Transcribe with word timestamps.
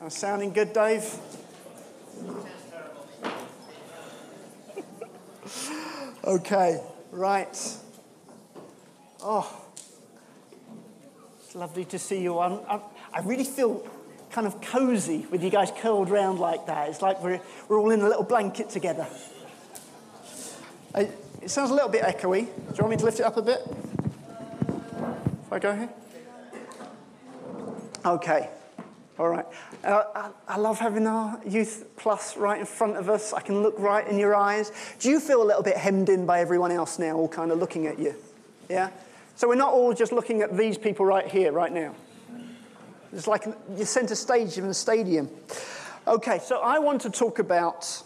I'm 0.00 0.10
sounding 0.10 0.52
good, 0.52 0.72
Dave? 0.72 1.14
okay, 6.24 6.80
right. 7.12 7.56
Oh, 9.22 9.62
it's 11.38 11.54
lovely 11.54 11.84
to 11.84 12.00
see 12.00 12.20
you. 12.20 12.40
I'm, 12.40 12.58
I'm, 12.68 12.80
I 13.14 13.20
really 13.20 13.44
feel 13.44 13.88
kind 14.36 14.46
of 14.46 14.60
cozy 14.60 15.26
with 15.30 15.42
you 15.42 15.48
guys 15.48 15.72
curled 15.78 16.10
round 16.10 16.38
like 16.38 16.66
that. 16.66 16.90
It's 16.90 17.00
like 17.00 17.22
we're, 17.22 17.40
we're 17.70 17.80
all 17.80 17.90
in 17.90 18.02
a 18.02 18.06
little 18.06 18.22
blanket 18.22 18.68
together. 18.68 19.06
It 20.94 21.10
sounds 21.46 21.70
a 21.70 21.74
little 21.74 21.88
bit 21.88 22.02
echoey. 22.02 22.44
Do 22.44 22.50
you 22.50 22.80
want 22.80 22.90
me 22.90 22.96
to 22.98 23.04
lift 23.06 23.18
it 23.18 23.22
up 23.22 23.38
a 23.38 23.42
bit? 23.42 23.60
If 25.46 25.52
I 25.52 25.58
go 25.58 25.74
here? 25.74 25.88
Okay. 28.04 28.50
All 29.18 29.30
right. 29.30 29.46
Uh, 29.82 30.02
I, 30.14 30.30
I, 30.46 30.58
love 30.58 30.78
having 30.80 31.06
our 31.06 31.40
Youth 31.46 31.86
Plus 31.96 32.36
right 32.36 32.60
in 32.60 32.66
front 32.66 32.98
of 32.98 33.08
us. 33.08 33.32
I 33.32 33.40
can 33.40 33.62
look 33.62 33.78
right 33.78 34.06
in 34.06 34.18
your 34.18 34.34
eyes. 34.34 34.70
Do 34.98 35.08
you 35.08 35.18
feel 35.18 35.42
a 35.42 35.46
little 35.46 35.62
bit 35.62 35.78
hemmed 35.78 36.10
in 36.10 36.26
by 36.26 36.40
everyone 36.40 36.72
else 36.72 36.98
now, 36.98 37.16
all 37.16 37.26
kind 37.26 37.50
of 37.50 37.58
looking 37.58 37.86
at 37.86 37.98
you? 37.98 38.14
Yeah? 38.68 38.90
So 39.34 39.48
we're 39.48 39.54
not 39.54 39.72
all 39.72 39.94
just 39.94 40.12
looking 40.12 40.42
at 40.42 40.58
these 40.58 40.76
people 40.76 41.06
right 41.06 41.26
here, 41.26 41.52
right 41.52 41.72
now. 41.72 41.94
It's 43.16 43.26
like 43.26 43.46
you're 43.74 43.86
center 43.86 44.14
stage 44.14 44.58
in 44.58 44.66
a 44.66 44.74
stadium. 44.74 45.30
Okay, 46.06 46.38
so 46.38 46.60
I 46.60 46.78
want 46.78 47.00
to 47.00 47.10
talk 47.10 47.38
about 47.38 48.02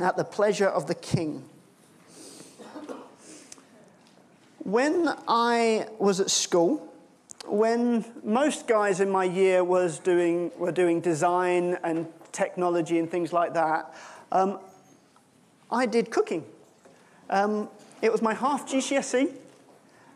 at 0.00 0.16
the 0.16 0.24
pleasure 0.24 0.66
of 0.66 0.88
the 0.88 0.96
king. 0.96 1.44
When 4.58 5.14
I 5.28 5.86
was 6.00 6.18
at 6.18 6.32
school, 6.32 6.92
when 7.46 8.04
most 8.24 8.66
guys 8.66 8.98
in 8.98 9.08
my 9.08 9.22
year 9.22 9.62
was 9.62 10.00
doing, 10.00 10.50
were 10.58 10.72
doing 10.72 11.00
design 11.00 11.78
and 11.84 12.08
technology 12.32 12.98
and 12.98 13.08
things 13.08 13.32
like 13.32 13.54
that, 13.54 13.94
um, 14.32 14.58
I 15.70 15.86
did 15.86 16.10
cooking. 16.10 16.44
Um, 17.30 17.68
it 18.02 18.10
was 18.10 18.22
my 18.22 18.34
half 18.34 18.68
GCSE, 18.68 19.32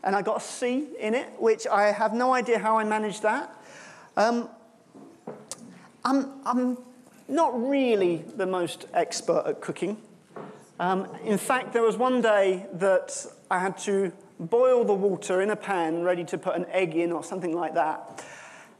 and 0.03 0.17
I 0.17 0.21
got 0.21 0.35
a 0.35 0.41
C 0.41 0.89
in 0.99 1.15
it, 1.15 1.29
which 1.39 1.65
I 1.65 1.93
have 1.93 2.13
no 2.13 2.33
idea 2.33 2.59
how 2.59 2.77
I 2.77 2.83
managed 2.83 3.21
that. 3.21 3.55
Um, 4.17 4.49
I'm, 6.03 6.31
I'm 6.45 6.77
not 7.27 7.67
really 7.67 8.25
the 8.35 8.45
most 8.45 8.85
expert 8.93 9.43
at 9.45 9.61
cooking. 9.61 9.97
Um, 10.79 11.07
in 11.23 11.37
fact, 11.37 11.73
there 11.73 11.83
was 11.83 11.95
one 11.95 12.21
day 12.21 12.65
that 12.73 13.25
I 13.49 13.59
had 13.59 13.77
to 13.79 14.11
boil 14.39 14.83
the 14.83 14.93
water 14.93 15.41
in 15.41 15.51
a 15.51 15.55
pan 15.55 16.03
ready 16.03 16.23
to 16.25 16.37
put 16.37 16.55
an 16.55 16.65
egg 16.71 16.95
in 16.95 17.11
or 17.11 17.23
something 17.23 17.55
like 17.55 17.75
that. 17.75 18.25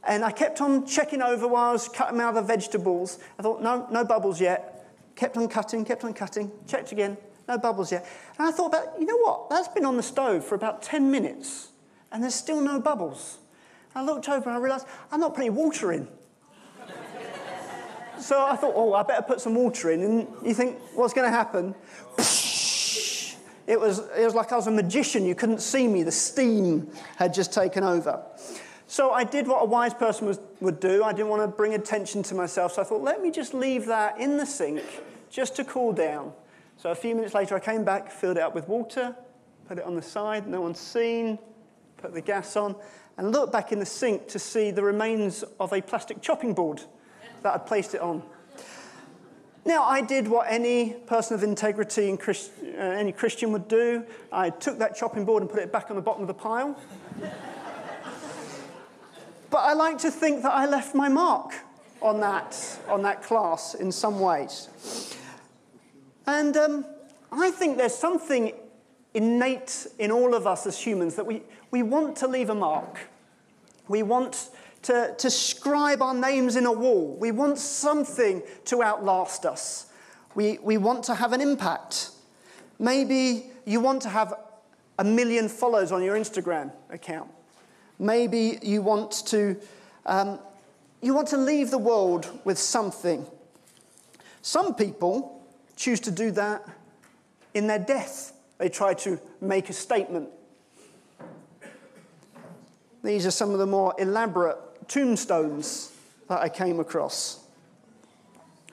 And 0.04 0.24
I 0.24 0.32
kept 0.32 0.60
on 0.60 0.84
checking 0.84 1.22
over 1.22 1.46
while 1.46 1.70
I 1.70 1.72
was 1.72 1.88
cutting 1.88 2.20
out 2.20 2.34
the 2.34 2.42
vegetables. 2.42 3.18
I 3.38 3.42
thought, 3.42 3.62
no, 3.62 3.86
no 3.90 4.04
bubbles 4.04 4.40
yet. 4.40 4.84
Kept 5.14 5.36
on 5.36 5.48
cutting, 5.48 5.84
kept 5.84 6.02
on 6.04 6.12
cutting, 6.12 6.50
checked 6.66 6.90
again, 6.90 7.16
no 7.46 7.58
bubbles 7.58 7.92
yet. 7.92 8.06
And 8.38 8.48
I 8.48 8.50
thought 8.50 8.66
about, 8.66 8.98
you 8.98 9.06
know 9.06 9.18
what? 9.18 9.50
That's 9.50 9.68
been 9.68 9.84
on 9.84 9.96
the 9.96 10.02
stove 10.02 10.44
for 10.44 10.56
about 10.56 10.82
10 10.82 11.10
minutes 11.10 11.68
and 12.10 12.22
there's 12.22 12.34
still 12.34 12.60
no 12.60 12.80
bubbles. 12.80 13.38
I 13.94 14.02
looked 14.02 14.28
over 14.28 14.48
and 14.48 14.58
I 14.58 14.60
realized 14.60 14.86
I'm 15.10 15.20
not 15.20 15.34
putting 15.34 15.54
water 15.54 15.92
in. 15.92 16.08
so 18.18 18.44
I 18.44 18.56
thought, 18.56 18.72
oh, 18.74 18.94
I 18.94 19.02
better 19.02 19.22
put 19.22 19.40
some 19.40 19.54
water 19.54 19.90
in. 19.90 20.02
And 20.02 20.28
you 20.44 20.54
think, 20.54 20.78
what's 20.94 21.14
going 21.14 21.30
to 21.30 21.36
happen? 21.36 21.74
It 23.66 23.80
was, 23.80 24.00
it 24.16 24.24
was 24.24 24.34
like 24.34 24.52
I 24.52 24.56
was 24.56 24.66
a 24.66 24.72
magician. 24.72 25.24
You 25.24 25.34
couldn't 25.34 25.60
see 25.60 25.86
me. 25.86 26.02
The 26.02 26.12
steam 26.12 26.90
had 27.16 27.32
just 27.32 27.52
taken 27.52 27.84
over. 27.84 28.22
So 28.86 29.12
I 29.12 29.24
did 29.24 29.46
what 29.46 29.62
a 29.62 29.64
wise 29.64 29.94
person 29.94 30.26
was, 30.26 30.40
would 30.60 30.80
do. 30.80 31.04
I 31.04 31.12
didn't 31.12 31.28
want 31.28 31.42
to 31.42 31.48
bring 31.48 31.74
attention 31.74 32.22
to 32.24 32.34
myself. 32.34 32.72
So 32.72 32.82
I 32.82 32.84
thought, 32.84 33.02
let 33.02 33.22
me 33.22 33.30
just 33.30 33.54
leave 33.54 33.86
that 33.86 34.20
in 34.20 34.36
the 34.36 34.44
sink 34.44 34.82
just 35.30 35.56
to 35.56 35.64
cool 35.64 35.92
down. 35.92 36.32
So 36.76 36.90
a 36.90 36.94
few 36.94 37.14
minutes 37.14 37.34
later, 37.34 37.54
I 37.54 37.60
came 37.60 37.84
back, 37.84 38.10
filled 38.10 38.36
it 38.36 38.42
up 38.42 38.54
with 38.54 38.68
water, 38.68 39.16
put 39.68 39.78
it 39.78 39.84
on 39.84 39.94
the 39.94 40.02
side, 40.02 40.46
no 40.46 40.60
one's 40.60 40.80
seen, 40.80 41.38
put 41.96 42.12
the 42.12 42.20
gas 42.20 42.56
on, 42.56 42.74
and 43.16 43.32
looked 43.32 43.52
back 43.52 43.72
in 43.72 43.78
the 43.78 43.86
sink 43.86 44.28
to 44.28 44.38
see 44.38 44.70
the 44.70 44.82
remains 44.82 45.44
of 45.60 45.72
a 45.72 45.80
plastic 45.80 46.22
chopping 46.22 46.54
board 46.54 46.82
that 47.42 47.54
I'd 47.54 47.66
placed 47.66 47.94
it 47.94 48.00
on. 48.00 48.22
Now, 49.64 49.84
I 49.84 50.00
did 50.00 50.26
what 50.26 50.46
any 50.48 50.90
person 51.06 51.36
of 51.36 51.44
integrity 51.44 52.08
and 52.08 52.18
Christ, 52.18 52.50
uh, 52.62 52.80
any 52.80 53.12
Christian 53.12 53.52
would 53.52 53.68
do. 53.68 54.04
I 54.32 54.50
took 54.50 54.78
that 54.78 54.96
chopping 54.96 55.24
board 55.24 55.42
and 55.42 55.50
put 55.50 55.60
it 55.60 55.70
back 55.70 55.88
on 55.90 55.96
the 55.96 56.02
bottom 56.02 56.22
of 56.22 56.28
the 56.28 56.34
pile. 56.34 56.76
but 59.50 59.58
I 59.58 59.74
like 59.74 59.98
to 59.98 60.10
think 60.10 60.42
that 60.42 60.52
I 60.52 60.66
left 60.66 60.96
my 60.96 61.08
mark 61.08 61.52
on 62.00 62.18
that, 62.20 62.80
on 62.88 63.02
that 63.02 63.22
class 63.22 63.74
in 63.74 63.92
some 63.92 64.18
ways. 64.18 65.16
And 66.26 66.56
um, 66.56 66.84
I 67.30 67.52
think 67.52 67.76
there's 67.76 67.94
something 67.94 68.52
innate 69.14 69.86
in 69.98 70.10
all 70.10 70.34
of 70.34 70.46
us 70.46 70.66
as 70.66 70.78
humans 70.78 71.16
that 71.16 71.26
we, 71.26 71.42
we 71.70 71.82
want 71.82 72.16
to 72.16 72.26
leave 72.26 72.50
a 72.50 72.54
mark. 72.54 72.98
We 73.88 74.02
want 74.02 74.50
to, 74.82 75.14
to 75.16 75.30
scribe 75.30 76.02
our 76.02 76.14
names 76.14 76.56
in 76.56 76.66
a 76.66 76.72
wall. 76.72 77.16
We 77.20 77.30
want 77.30 77.58
something 77.58 78.42
to 78.66 78.82
outlast 78.82 79.46
us. 79.46 79.86
We, 80.34 80.58
we 80.58 80.78
want 80.78 81.04
to 81.04 81.14
have 81.14 81.32
an 81.32 81.40
impact. 81.40 82.10
Maybe 82.78 83.50
you 83.64 83.80
want 83.80 84.02
to 84.02 84.08
have 84.08 84.34
a 84.98 85.04
million 85.04 85.48
followers 85.48 85.92
on 85.92 86.02
your 86.02 86.16
Instagram 86.16 86.72
account. 86.90 87.30
Maybe 87.98 88.58
you 88.62 88.82
want 88.82 89.12
to, 89.26 89.56
um, 90.06 90.38
you 91.00 91.14
want 91.14 91.28
to 91.28 91.36
leave 91.36 91.70
the 91.70 91.78
world 91.78 92.40
with 92.44 92.58
something. 92.58 93.26
Some 94.42 94.74
people 94.74 95.46
choose 95.76 96.00
to 96.00 96.10
do 96.10 96.30
that 96.32 96.64
in 97.54 97.66
their 97.66 97.78
death. 97.78 98.31
They 98.62 98.68
try 98.68 98.94
to 98.94 99.18
make 99.40 99.70
a 99.70 99.72
statement. 99.72 100.28
These 103.02 103.26
are 103.26 103.32
some 103.32 103.50
of 103.50 103.58
the 103.58 103.66
more 103.66 103.92
elaborate 103.98 104.56
tombstones 104.86 105.90
that 106.28 106.40
I 106.40 106.48
came 106.48 106.78
across. 106.78 107.40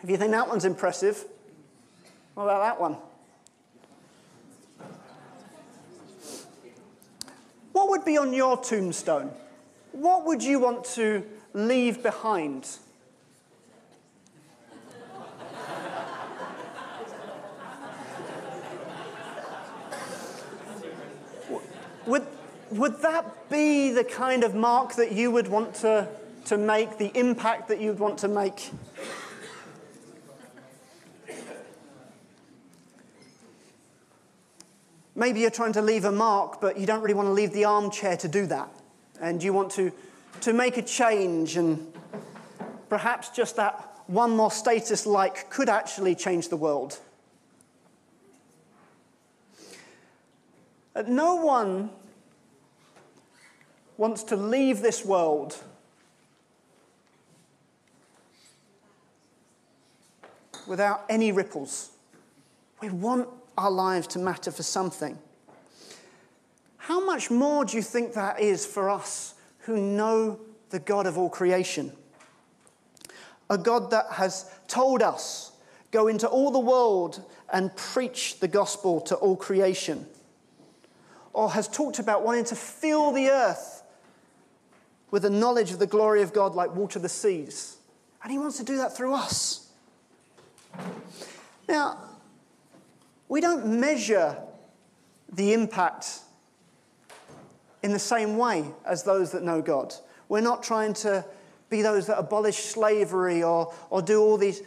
If 0.03 0.11
you 0.11 0.17
think 0.17 0.29
that 0.29 0.47
one's 0.47 0.63
impressive, 0.63 1.25
what 2.35 2.43
about 2.43 2.61
that 2.61 2.79
one? 2.79 2.97
What 7.71 7.89
would 7.89 8.05
be 8.05 8.19
on 8.19 8.31
your 8.31 8.57
tombstone? 8.57 9.31
What 9.91 10.23
would 10.23 10.43
you 10.43 10.59
want 10.59 10.85
to 10.85 11.25
leave 11.53 12.03
behind? 12.03 12.69
Would, 22.71 23.01
that 23.01 23.49
be 23.49 23.91
the 23.91 24.03
kind 24.03 24.43
of 24.43 24.55
mark 24.55 24.95
that 24.95 25.11
you 25.11 25.31
would 25.31 25.47
want 25.47 25.75
to, 25.75 26.07
to 26.45 26.57
make, 26.57 26.97
the 26.97 27.11
impact 27.17 27.67
that 27.69 27.79
you'd 27.79 27.99
want 27.99 28.19
to 28.19 28.27
make? 28.27 28.71
Maybe 35.15 35.41
you're 35.41 35.51
trying 35.51 35.73
to 35.73 35.81
leave 35.81 36.05
a 36.05 36.11
mark, 36.11 36.61
but 36.61 36.79
you 36.79 36.85
don't 36.85 37.01
really 37.01 37.13
want 37.13 37.27
to 37.27 37.33
leave 37.33 37.51
the 37.51 37.65
armchair 37.65 38.15
to 38.17 38.27
do 38.27 38.45
that. 38.45 38.69
And 39.19 39.43
you 39.43 39.51
want 39.51 39.71
to, 39.71 39.91
to 40.41 40.53
make 40.53 40.77
a 40.77 40.81
change, 40.81 41.57
and 41.57 41.91
perhaps 42.87 43.29
just 43.29 43.57
that 43.57 43.89
one 44.07 44.31
more 44.31 44.49
status 44.49 45.05
like 45.05 45.49
could 45.49 45.67
actually 45.67 46.15
change 46.15 46.47
the 46.47 46.55
world. 46.55 46.97
Uh, 50.95 51.03
no 51.07 51.35
one 51.35 51.89
wants 53.99 54.23
to 54.23 54.37
leave 54.37 54.81
this 54.81 55.03
world 55.03 55.57
without 60.65 61.03
any 61.09 61.33
ripples. 61.33 61.89
We 62.81 62.89
want 62.91 63.27
our 63.57 63.69
lives 63.69 64.07
to 64.07 64.19
matter 64.19 64.51
for 64.51 64.63
something. 64.63 65.19
How 66.77 67.05
much 67.05 67.29
more 67.29 67.65
do 67.65 67.75
you 67.75 67.83
think 67.83 68.13
that 68.13 68.39
is 68.39 68.65
for 68.65 68.89
us 68.89 69.33
who 69.59 69.75
know 69.75 70.39
the 70.69 70.79
God 70.79 71.05
of 71.05 71.17
all 71.17 71.29
creation? 71.29 71.91
A 73.49 73.57
God 73.57 73.91
that 73.91 74.05
has 74.13 74.49
told 74.69 75.01
us, 75.01 75.51
go 75.91 76.07
into 76.07 76.25
all 76.25 76.51
the 76.51 76.59
world 76.59 77.21
and 77.51 77.75
preach 77.75 78.39
the 78.39 78.47
gospel 78.47 79.01
to 79.01 79.15
all 79.15 79.35
creation. 79.35 80.07
Or 81.33 81.51
has 81.51 81.67
talked 81.67 81.99
about 81.99 82.23
wanting 82.23 82.45
to 82.45 82.55
fill 82.55 83.11
the 83.11 83.27
earth 83.27 83.78
with 85.11 85.25
a 85.25 85.29
knowledge 85.29 85.71
of 85.71 85.79
the 85.79 85.87
glory 85.87 86.21
of 86.21 86.33
God 86.33 86.55
like 86.55 86.75
water 86.75 86.99
the 86.99 87.09
seas. 87.09 87.77
And 88.23 88.31
He 88.31 88.37
wants 88.37 88.57
to 88.57 88.63
do 88.63 88.77
that 88.77 88.95
through 88.95 89.13
us. 89.13 89.69
Now, 91.67 91.97
we 93.27 93.41
don't 93.41 93.79
measure 93.79 94.37
the 95.31 95.53
impact 95.53 96.19
in 97.83 97.91
the 97.93 97.99
same 97.99 98.37
way 98.37 98.65
as 98.85 99.03
those 99.03 99.31
that 99.31 99.43
know 99.43 99.61
God. 99.61 99.93
We're 100.27 100.41
not 100.41 100.63
trying 100.63 100.93
to 100.95 101.25
be 101.69 101.81
those 101.81 102.07
that 102.07 102.17
abolish 102.17 102.57
slavery 102.57 103.43
or, 103.43 103.73
or 103.89 104.01
do 104.01 104.21
all 104.21 104.37
these 104.37 104.63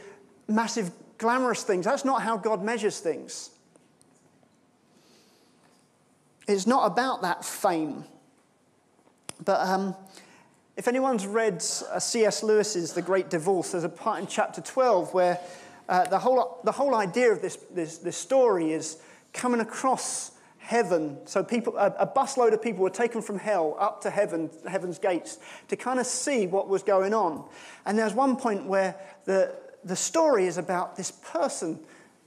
massive 0.48 0.90
glamorous 1.18 1.62
things. 1.62 1.84
That's 1.84 2.04
not 2.04 2.22
how 2.22 2.36
God 2.36 2.62
measures 2.62 3.00
things. 3.00 3.50
It's 6.48 6.66
not 6.66 6.86
about 6.86 7.22
that 7.22 7.44
fame. 7.44 8.04
But 9.44 9.60
um, 9.60 9.96
if 10.76 10.88
anyone's 10.88 11.26
read 11.26 11.56
uh, 11.90 11.98
C.S. 11.98 12.42
Lewis's 12.42 12.92
The 12.92 13.02
Great 13.02 13.28
Divorce, 13.28 13.72
there's 13.72 13.84
a 13.84 13.88
part 13.88 14.20
in 14.20 14.26
chapter 14.26 14.60
12 14.60 15.12
where 15.12 15.38
uh, 15.88 16.04
the, 16.06 16.18
whole, 16.18 16.60
the 16.64 16.72
whole 16.72 16.94
idea 16.94 17.30
of 17.30 17.42
this, 17.42 17.56
this, 17.74 17.98
this 17.98 18.16
story 18.16 18.72
is 18.72 18.98
coming 19.34 19.60
across 19.60 20.32
heaven. 20.58 21.18
So 21.26 21.42
people, 21.44 21.76
a, 21.76 21.88
a 21.98 22.06
busload 22.06 22.54
of 22.54 22.62
people 22.62 22.82
were 22.82 22.90
taken 22.90 23.20
from 23.20 23.38
hell 23.38 23.76
up 23.78 24.00
to 24.02 24.10
heaven, 24.10 24.48
heaven's 24.66 24.98
gates, 24.98 25.38
to 25.68 25.76
kind 25.76 26.00
of 26.00 26.06
see 26.06 26.46
what 26.46 26.68
was 26.68 26.82
going 26.82 27.12
on. 27.12 27.44
And 27.84 27.98
there's 27.98 28.14
one 28.14 28.36
point 28.36 28.64
where 28.64 28.96
the, 29.26 29.54
the 29.84 29.96
story 29.96 30.46
is 30.46 30.56
about 30.56 30.96
this 30.96 31.10
person 31.10 31.80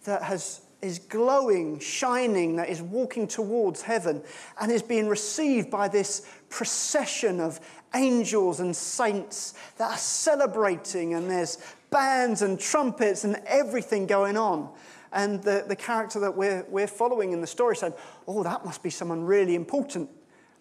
that 0.03 0.21
has 0.21 0.61
is 0.85 0.99
glowing, 0.99 1.79
shining, 1.79 2.57
that 2.57 2.69
is 2.69 2.81
walking 2.81 3.27
towards 3.27 3.81
heaven 3.81 4.21
and 4.61 4.71
is 4.71 4.83
being 4.83 5.07
received 5.07 5.71
by 5.71 5.87
this 5.87 6.27
procession 6.49 7.39
of 7.39 7.59
angels 7.95 8.59
and 8.59 8.75
saints 8.75 9.53
that 9.77 9.91
are 9.91 9.97
celebrating, 9.97 11.13
and 11.13 11.29
there's 11.29 11.57
bands 11.89 12.41
and 12.41 12.59
trumpets 12.59 13.23
and 13.23 13.41
everything 13.47 14.05
going 14.05 14.37
on. 14.37 14.69
And 15.13 15.41
the, 15.41 15.63
the 15.65 15.77
character 15.77 16.19
that 16.19 16.35
we're, 16.35 16.65
we're 16.69 16.87
following 16.87 17.31
in 17.31 17.39
the 17.39 17.47
story 17.47 17.77
said, 17.77 17.93
Oh, 18.27 18.43
that 18.43 18.65
must 18.65 18.83
be 18.83 18.89
someone 18.89 19.23
really 19.23 19.55
important. 19.55 20.09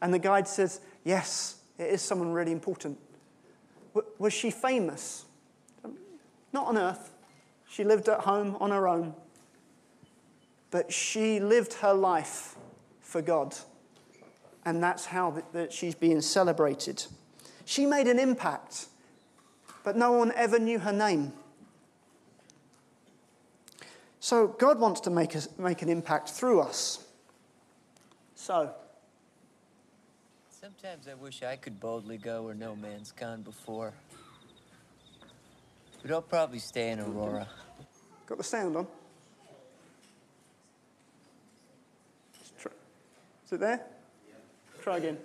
And 0.00 0.14
the 0.14 0.18
guide 0.18 0.46
says, 0.46 0.80
Yes, 1.02 1.56
it 1.76 1.88
is 1.88 2.00
someone 2.00 2.32
really 2.32 2.52
important. 2.52 2.98
W- 3.94 4.12
was 4.18 4.32
she 4.32 4.50
famous? 4.52 5.24
Not 6.52 6.68
on 6.68 6.78
earth. 6.78 7.10
She 7.68 7.82
lived 7.82 8.08
at 8.08 8.20
home 8.20 8.56
on 8.60 8.70
her 8.70 8.86
own. 8.86 9.14
But 10.70 10.92
she 10.92 11.40
lived 11.40 11.74
her 11.74 11.92
life 11.92 12.56
for 13.00 13.20
God. 13.20 13.56
And 14.64 14.80
that's 14.80 15.06
how 15.06 15.32
that, 15.32 15.52
that 15.52 15.72
she's 15.72 15.96
being 15.96 16.20
celebrated. 16.20 17.04
She 17.64 17.86
made 17.86 18.06
an 18.06 18.18
impact, 18.18 18.86
but 19.82 19.96
no 19.96 20.12
one 20.12 20.32
ever 20.36 20.58
knew 20.58 20.78
her 20.78 20.92
name. 20.92 21.32
So 24.20 24.48
God 24.48 24.78
wants 24.80 25.00
to 25.02 25.10
make, 25.10 25.36
us, 25.36 25.48
make 25.58 25.82
an 25.82 25.88
impact 25.88 26.30
through 26.30 26.60
us. 26.60 27.04
So. 28.34 28.74
Sometimes 30.48 31.08
I 31.08 31.14
wish 31.14 31.42
I 31.42 31.56
could 31.56 31.78
boldly 31.78 32.16
go 32.16 32.42
where 32.42 32.54
no 32.54 32.74
man's 32.74 33.12
gone 33.12 33.42
before. 33.42 33.92
But 36.00 36.10
I'll 36.10 36.22
probably 36.22 36.58
stay 36.58 36.90
in 36.90 37.00
Aurora. 37.00 37.46
Got 38.26 38.38
the 38.38 38.44
sound 38.44 38.76
on? 38.76 38.86
Is 43.44 43.52
it 43.52 43.60
there? 43.60 43.82
Try 44.82 44.96
again. 44.96 45.18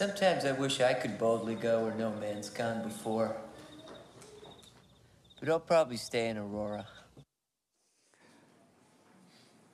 Sometimes 0.00 0.46
I 0.46 0.52
wish 0.52 0.80
I 0.80 0.94
could 0.94 1.18
boldly 1.18 1.54
go 1.54 1.84
where 1.84 1.92
no 1.92 2.10
man's 2.12 2.48
gone 2.48 2.82
before. 2.82 3.36
But 5.38 5.50
I'll 5.50 5.60
probably 5.60 5.98
stay 5.98 6.30
in 6.30 6.38
Aurora. 6.38 6.86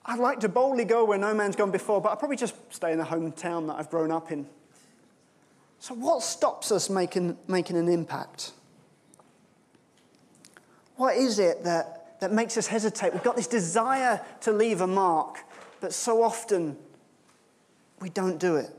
I'd 0.05 0.19
like 0.19 0.41
to 0.41 0.49
boldly 0.49 0.83
go 0.83 1.05
where 1.05 1.17
no 1.17 1.33
man's 1.33 1.55
gone 1.55 1.71
before, 1.71 2.01
but 2.01 2.09
I'll 2.09 2.17
probably 2.17 2.35
just 2.35 2.55
stay 2.73 2.91
in 2.91 2.97
the 2.97 3.05
hometown 3.05 3.67
that 3.67 3.75
I've 3.79 3.89
grown 3.89 4.11
up 4.11 4.29
in. 4.29 4.45
So, 5.79 5.93
what 5.93 6.21
stops 6.21 6.73
us 6.73 6.89
making, 6.89 7.37
making 7.47 7.77
an 7.77 7.87
impact? 7.87 8.51
What 10.97 11.15
is 11.15 11.39
it 11.39 11.63
that, 11.63 12.19
that 12.19 12.33
makes 12.33 12.57
us 12.57 12.67
hesitate? 12.67 13.13
We've 13.13 13.23
got 13.23 13.37
this 13.37 13.47
desire 13.47 14.19
to 14.41 14.51
leave 14.51 14.81
a 14.81 14.87
mark, 14.87 15.45
but 15.79 15.93
so 15.93 16.21
often 16.21 16.75
we 18.01 18.09
don't 18.09 18.39
do 18.39 18.57
it. 18.57 18.73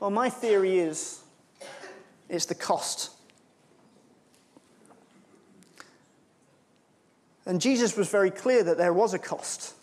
Well, 0.00 0.10
my 0.10 0.30
theory 0.30 0.78
is 0.78 1.20
it's 2.30 2.46
the 2.46 2.54
cost. 2.54 3.10
And 7.44 7.60
Jesus 7.60 7.96
was 7.96 8.08
very 8.08 8.30
clear 8.30 8.62
that 8.62 8.78
there 8.78 8.92
was 8.92 9.12
a 9.12 9.18
cost. 9.18 9.74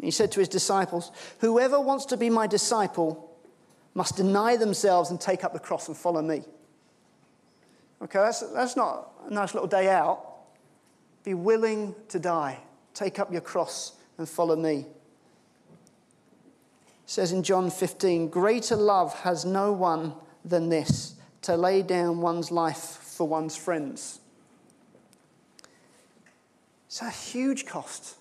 He 0.00 0.10
said 0.10 0.32
to 0.32 0.40
his 0.40 0.48
disciples, 0.48 1.10
Whoever 1.40 1.80
wants 1.80 2.06
to 2.06 2.16
be 2.16 2.30
my 2.30 2.46
disciple 2.46 3.30
must 3.94 4.16
deny 4.16 4.56
themselves 4.56 5.10
and 5.10 5.20
take 5.20 5.44
up 5.44 5.52
the 5.52 5.58
cross 5.58 5.88
and 5.88 5.96
follow 5.96 6.22
me. 6.22 6.42
Okay, 8.02 8.18
that's, 8.18 8.40
that's 8.52 8.76
not 8.76 9.12
a 9.28 9.32
nice 9.32 9.54
little 9.54 9.68
day 9.68 9.88
out. 9.88 10.26
Be 11.22 11.34
willing 11.34 11.94
to 12.08 12.18
die. 12.18 12.58
Take 12.94 13.18
up 13.18 13.30
your 13.30 13.42
cross 13.42 13.92
and 14.18 14.28
follow 14.28 14.56
me 14.56 14.86
says 17.10 17.32
in 17.32 17.42
John 17.42 17.72
15, 17.72 18.28
Greater 18.28 18.76
love 18.76 19.12
has 19.22 19.44
no 19.44 19.72
one 19.72 20.14
than 20.44 20.68
this, 20.68 21.16
to 21.42 21.56
lay 21.56 21.82
down 21.82 22.20
one's 22.20 22.52
life 22.52 22.78
for 22.78 23.26
one's 23.26 23.56
friends. 23.56 24.20
It's 26.86 27.02
a 27.02 27.10
huge 27.10 27.66
cost. 27.66 28.14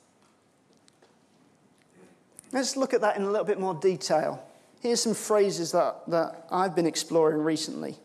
Let's 2.51 2.75
look 2.75 2.95
at 2.95 3.01
that 3.01 3.15
in 3.15 3.21
a 3.21 3.29
little 3.29 3.45
bit 3.45 3.59
more 3.59 3.75
detail. 3.75 4.43
Here's 4.81 5.03
some 5.03 5.13
phrases 5.13 5.71
that, 5.73 5.97
that 6.07 6.47
I've 6.49 6.75
been 6.75 6.87
exploring 6.87 7.43
recently. 7.43 7.95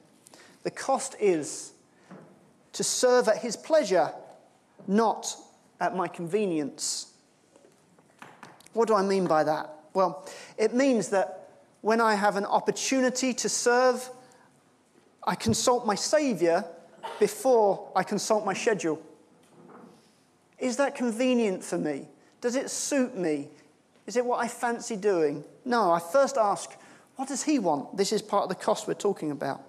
The 0.64 0.70
cost 0.70 1.16
is 1.18 1.72
to 2.74 2.84
serve 2.84 3.28
at 3.28 3.38
his 3.38 3.56
pleasure, 3.56 4.12
not 4.86 5.34
at 5.80 5.96
my 5.96 6.08
convenience. 6.08 7.14
What 8.74 8.86
do 8.86 8.94
I 8.94 9.00
mean 9.00 9.26
by 9.26 9.44
that? 9.44 9.70
Well, 9.94 10.28
it 10.58 10.74
means 10.74 11.08
that 11.10 11.48
when 11.80 12.00
I 12.00 12.16
have 12.16 12.36
an 12.36 12.44
opportunity 12.44 13.32
to 13.34 13.48
serve, 13.48 14.08
I 15.22 15.34
consult 15.34 15.86
my 15.86 15.94
Saviour 15.94 16.64
before 17.18 17.88
I 17.94 18.02
consult 18.02 18.44
my 18.44 18.54
schedule. 18.54 19.00
Is 20.58 20.76
that 20.76 20.94
convenient 20.94 21.62
for 21.62 21.78
me? 21.78 22.08
Does 22.40 22.56
it 22.56 22.70
suit 22.70 23.16
me? 23.16 23.48
Is 24.06 24.16
it 24.16 24.24
what 24.24 24.38
I 24.40 24.48
fancy 24.48 24.96
doing? 24.96 25.44
No, 25.64 25.90
I 25.90 26.00
first 26.00 26.36
ask, 26.36 26.70
what 27.16 27.28
does 27.28 27.42
he 27.42 27.58
want? 27.58 27.96
This 27.96 28.12
is 28.12 28.20
part 28.20 28.42
of 28.44 28.48
the 28.48 28.54
cost 28.54 28.86
we're 28.86 28.94
talking 28.94 29.30
about. 29.30 29.62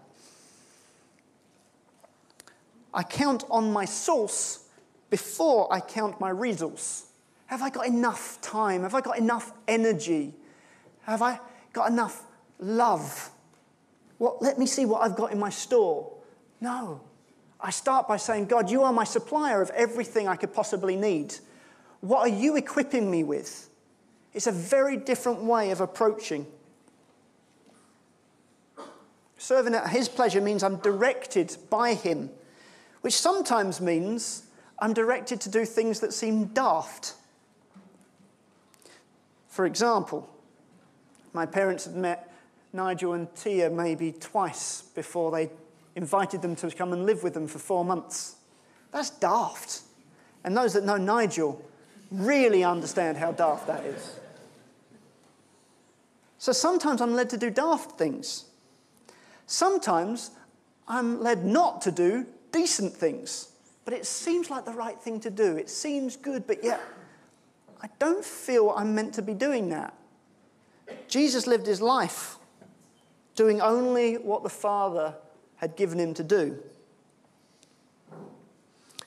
I 2.94 3.04
count 3.04 3.44
on 3.50 3.72
my 3.72 3.86
source 3.86 4.64
before 5.10 5.72
I 5.72 5.80
count 5.80 6.20
my 6.20 6.30
resource. 6.30 7.06
Have 7.48 7.62
I 7.62 7.70
got 7.70 7.86
enough 7.86 8.40
time? 8.42 8.82
Have 8.82 8.96
I 8.96 9.02
got 9.02 9.18
enough 9.18 9.54
energy? 9.68 10.34
Have 11.04 11.22
I 11.22 11.40
got 11.74 11.92
enough 11.92 12.24
love? 12.60 13.30
What, 14.18 14.42
let 14.42 14.58
me 14.58 14.66
see 14.66 14.86
what 14.86 15.02
I've 15.02 15.16
got 15.16 15.32
in 15.32 15.40
my 15.40 15.50
store. 15.50 16.12
No. 16.62 17.02
I 17.60 17.70
start 17.72 18.08
by 18.08 18.18
saying, 18.18 18.46
God, 18.46 18.70
you 18.70 18.84
are 18.84 18.94
my 18.94 19.04
supplier 19.04 19.62
of 19.62 19.70
everything 19.72 20.28
I 20.28 20.36
could 20.36 20.54
possibly 20.54 20.96
need. 20.96 21.36
What 22.02 22.20
are 22.20 22.34
you 22.34 22.56
equipping 22.56 23.10
me 23.10 23.24
with? 23.24 23.70
It's 24.34 24.48
a 24.48 24.52
very 24.52 24.98
different 24.98 25.42
way 25.42 25.72
of 25.72 25.82
approaching. 25.82 26.46
Serving 29.38 29.74
at 29.76 29.90
His 29.90 30.10
pleasure 30.10 30.42
means 30.42 30.64
I'm 30.64 30.78
directed 30.78 31.56
by 31.70 31.94
Him, 31.94 32.30
which 33.02 33.16
sometimes 33.16 33.80
means 33.80 34.44
I'm 34.80 34.94
directed 34.94 35.42
to 35.42 35.50
do 35.50 35.66
things 35.66 36.00
that 36.02 36.14
seem 36.14 36.46
daft. 36.48 37.14
For 39.56 39.66
example, 39.66 40.30
my 41.32 41.46
parents 41.46 41.86
had 41.86 41.96
met 41.96 42.30
Nigel 42.74 43.14
and 43.14 43.34
Tia 43.36 43.70
maybe 43.70 44.12
twice 44.12 44.82
before 44.82 45.32
they 45.32 45.50
invited 45.96 46.42
them 46.42 46.58
to 46.58 46.70
come 46.72 46.92
and 46.92 47.06
live 47.06 47.24
with 47.24 47.36
them 47.36 47.48
for 47.48 47.58
four 47.58 47.86
months. 47.86 48.36
That's 48.92 49.12
daft. 49.12 49.84
And 50.44 50.58
those 50.58 50.74
that 50.74 50.84
know 50.84 50.98
Nigel 50.98 51.64
really 52.12 52.66
understand 52.66 53.16
how 53.16 53.32
daft 53.32 53.68
that 53.68 53.86
is. 53.86 54.20
So 56.38 56.52
sometimes 56.52 57.00
I'm 57.00 57.14
led 57.14 57.30
to 57.30 57.38
do 57.38 57.50
daft 57.50 57.98
things. 57.98 58.44
Sometimes 59.48 60.32
I'm 60.86 61.22
led 61.22 61.46
not 61.46 61.82
to 61.84 61.94
do 61.94 62.26
decent 62.52 62.92
things. 62.92 63.54
But 63.86 63.94
it 63.94 64.06
seems 64.06 64.50
like 64.50 64.66
the 64.66 64.74
right 64.74 65.00
thing 65.00 65.22
to 65.22 65.30
do. 65.30 65.56
It 65.56 65.70
seems 65.70 66.18
good, 66.18 66.46
but 66.46 66.62
yet 66.62 66.82
I 67.82 67.90
don't 68.00 68.24
feel 68.24 68.72
I'm 68.72 68.96
meant 68.96 69.14
to 69.16 69.22
be 69.22 69.34
doing 69.34 69.70
that. 69.70 69.94
Jesus 71.08 71.48
lived 71.48 71.68
his 71.68 71.82
life 71.82 72.38
doing 73.36 73.62
only 73.62 74.16
what 74.16 74.44
the 74.44 74.50
Father 74.50 75.16
had 75.58 75.76
given 75.76 76.00
him 76.00 76.14
to 76.14 76.24
do. 76.24 76.58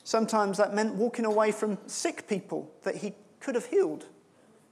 Sometimes 0.03 0.57
that 0.57 0.73
meant 0.73 0.95
walking 0.95 1.25
away 1.25 1.51
from 1.51 1.77
sick 1.87 2.27
people 2.27 2.71
that 2.83 2.95
he 2.95 3.13
could 3.39 3.55
have 3.55 3.65
healed 3.65 4.05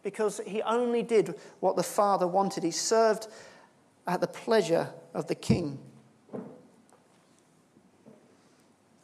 because 0.04 0.42
he 0.46 0.62
only 0.64 1.04
did 1.04 1.36
what 1.60 1.76
the 1.76 1.84
Father 1.84 2.28
wanted. 2.28 2.64
He 2.64 2.72
served 2.72 3.28
at 4.08 4.22
the 4.22 4.28
pleasure 4.28 4.90
of 5.14 5.28
the 5.28 5.36
King. 5.36 5.80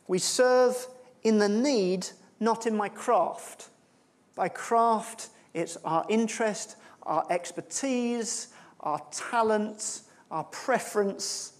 We 0.07 0.17
serve 0.19 0.87
in 1.23 1.39
the 1.39 1.49
need, 1.49 2.07
not 2.39 2.65
in 2.65 2.75
my 2.75 2.89
craft. 2.89 3.69
By 4.35 4.49
craft, 4.49 5.29
it's 5.53 5.77
our 5.85 6.05
interest, 6.09 6.75
our 7.03 7.25
expertise, 7.29 8.47
our 8.79 9.01
talent, 9.11 10.01
our 10.31 10.43
preference. 10.45 11.53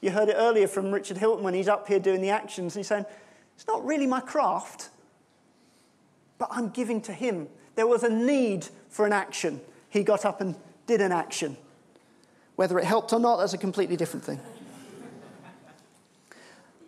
You 0.00 0.10
heard 0.10 0.28
it 0.28 0.36
earlier 0.36 0.68
from 0.68 0.92
Richard 0.92 1.16
Hilton 1.16 1.44
when 1.44 1.54
he's 1.54 1.68
up 1.68 1.88
here 1.88 1.98
doing 1.98 2.20
the 2.20 2.30
actions. 2.30 2.74
He's 2.74 2.86
saying, 2.86 3.04
It's 3.56 3.66
not 3.66 3.84
really 3.84 4.06
my 4.06 4.20
craft, 4.20 4.90
but 6.38 6.48
I'm 6.50 6.68
giving 6.68 7.00
to 7.02 7.12
him. 7.12 7.48
There 7.74 7.86
was 7.86 8.02
a 8.02 8.08
need 8.08 8.66
for 8.88 9.06
an 9.06 9.12
action. 9.12 9.60
He 9.88 10.04
got 10.04 10.24
up 10.24 10.40
and 10.40 10.54
did 10.86 11.00
an 11.00 11.12
action. 11.12 11.56
Whether 12.56 12.78
it 12.78 12.84
helped 12.84 13.12
or 13.12 13.18
not, 13.18 13.38
that's 13.38 13.54
a 13.54 13.58
completely 13.58 13.96
different 13.96 14.24
thing. 14.24 14.40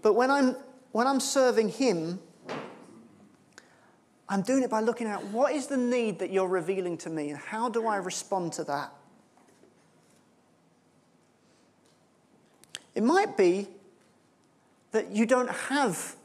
But 0.02 0.14
when 0.14 0.30
I'm, 0.30 0.56
when 0.90 1.06
I'm 1.06 1.20
serving 1.20 1.70
him, 1.70 2.20
I'm 4.28 4.42
doing 4.42 4.62
it 4.62 4.70
by 4.70 4.80
looking 4.80 5.06
at 5.06 5.24
what 5.26 5.52
is 5.52 5.66
the 5.66 5.76
need 5.76 6.18
that 6.20 6.30
you're 6.30 6.48
revealing 6.48 6.96
to 6.98 7.10
me 7.10 7.30
and 7.30 7.38
how 7.38 7.68
do 7.68 7.86
I 7.86 7.96
respond 7.96 8.52
to 8.54 8.64
that? 8.64 8.92
It 12.94 13.02
might 13.02 13.36
be 13.36 13.68
that 14.92 15.10
you 15.10 15.26
don't 15.26 15.50
have 15.50 16.16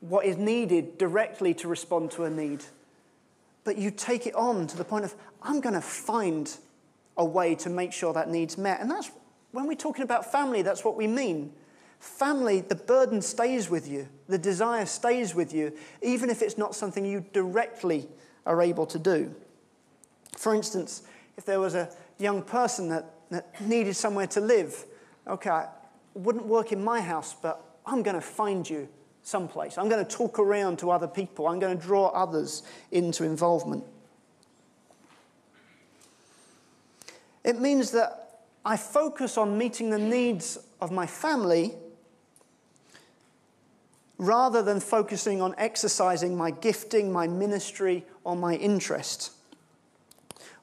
what 0.00 0.26
is 0.26 0.36
needed 0.36 0.98
directly 0.98 1.54
to 1.54 1.68
respond 1.68 2.10
to 2.12 2.24
a 2.24 2.30
need, 2.30 2.64
but 3.64 3.76
you 3.76 3.90
take 3.90 4.26
it 4.26 4.34
on 4.34 4.66
to 4.66 4.76
the 4.76 4.84
point 4.84 5.04
of, 5.04 5.14
I'm 5.42 5.60
going 5.60 5.74
to 5.74 5.80
find 5.80 6.54
a 7.16 7.24
way 7.24 7.54
to 7.56 7.70
make 7.70 7.92
sure 7.92 8.12
that 8.12 8.28
need's 8.28 8.58
met. 8.58 8.80
And 8.80 8.90
that's 8.90 9.10
when 9.52 9.66
we're 9.66 9.74
talking 9.74 10.02
about 10.02 10.30
family, 10.30 10.62
that's 10.62 10.84
what 10.84 10.96
we 10.96 11.06
mean. 11.06 11.52
Family, 11.98 12.60
the 12.60 12.74
burden 12.74 13.22
stays 13.22 13.70
with 13.70 13.88
you, 13.88 14.08
the 14.28 14.38
desire 14.38 14.86
stays 14.86 15.34
with 15.34 15.52
you, 15.52 15.72
even 16.02 16.30
if 16.30 16.42
it's 16.42 16.58
not 16.58 16.74
something 16.74 17.04
you 17.04 17.24
directly 17.32 18.08
are 18.44 18.60
able 18.62 18.86
to 18.86 18.98
do. 18.98 19.34
For 20.36 20.54
instance, 20.54 21.02
if 21.36 21.44
there 21.44 21.60
was 21.60 21.74
a 21.74 21.90
young 22.18 22.42
person 22.42 22.88
that, 22.88 23.10
that 23.30 23.60
needed 23.60 23.94
somewhere 23.94 24.26
to 24.28 24.40
live, 24.40 24.84
okay, 25.26 25.64
it 26.14 26.20
wouldn't 26.20 26.46
work 26.46 26.72
in 26.72 26.82
my 26.82 27.00
house, 27.00 27.34
but 27.34 27.62
I'm 27.84 28.02
going 28.02 28.16
to 28.16 28.20
find 28.20 28.68
you 28.68 28.88
someplace. 29.22 29.78
I'm 29.78 29.88
going 29.88 30.04
to 30.04 30.10
talk 30.10 30.38
around 30.38 30.78
to 30.80 30.90
other 30.90 31.08
people. 31.08 31.48
I'm 31.48 31.58
going 31.58 31.76
to 31.76 31.82
draw 31.82 32.08
others 32.08 32.62
into 32.92 33.24
involvement. 33.24 33.84
It 37.44 37.60
means 37.60 37.92
that 37.92 38.40
I 38.64 38.76
focus 38.76 39.38
on 39.38 39.56
meeting 39.56 39.90
the 39.90 39.98
needs 39.98 40.58
of 40.80 40.90
my 40.90 41.06
family 41.06 41.74
rather 44.18 44.62
than 44.62 44.80
focusing 44.80 45.42
on 45.42 45.54
exercising 45.58 46.36
my 46.36 46.50
gifting, 46.50 47.12
my 47.12 47.26
ministry, 47.26 48.04
or 48.24 48.36
my 48.36 48.54
interest. 48.54 49.32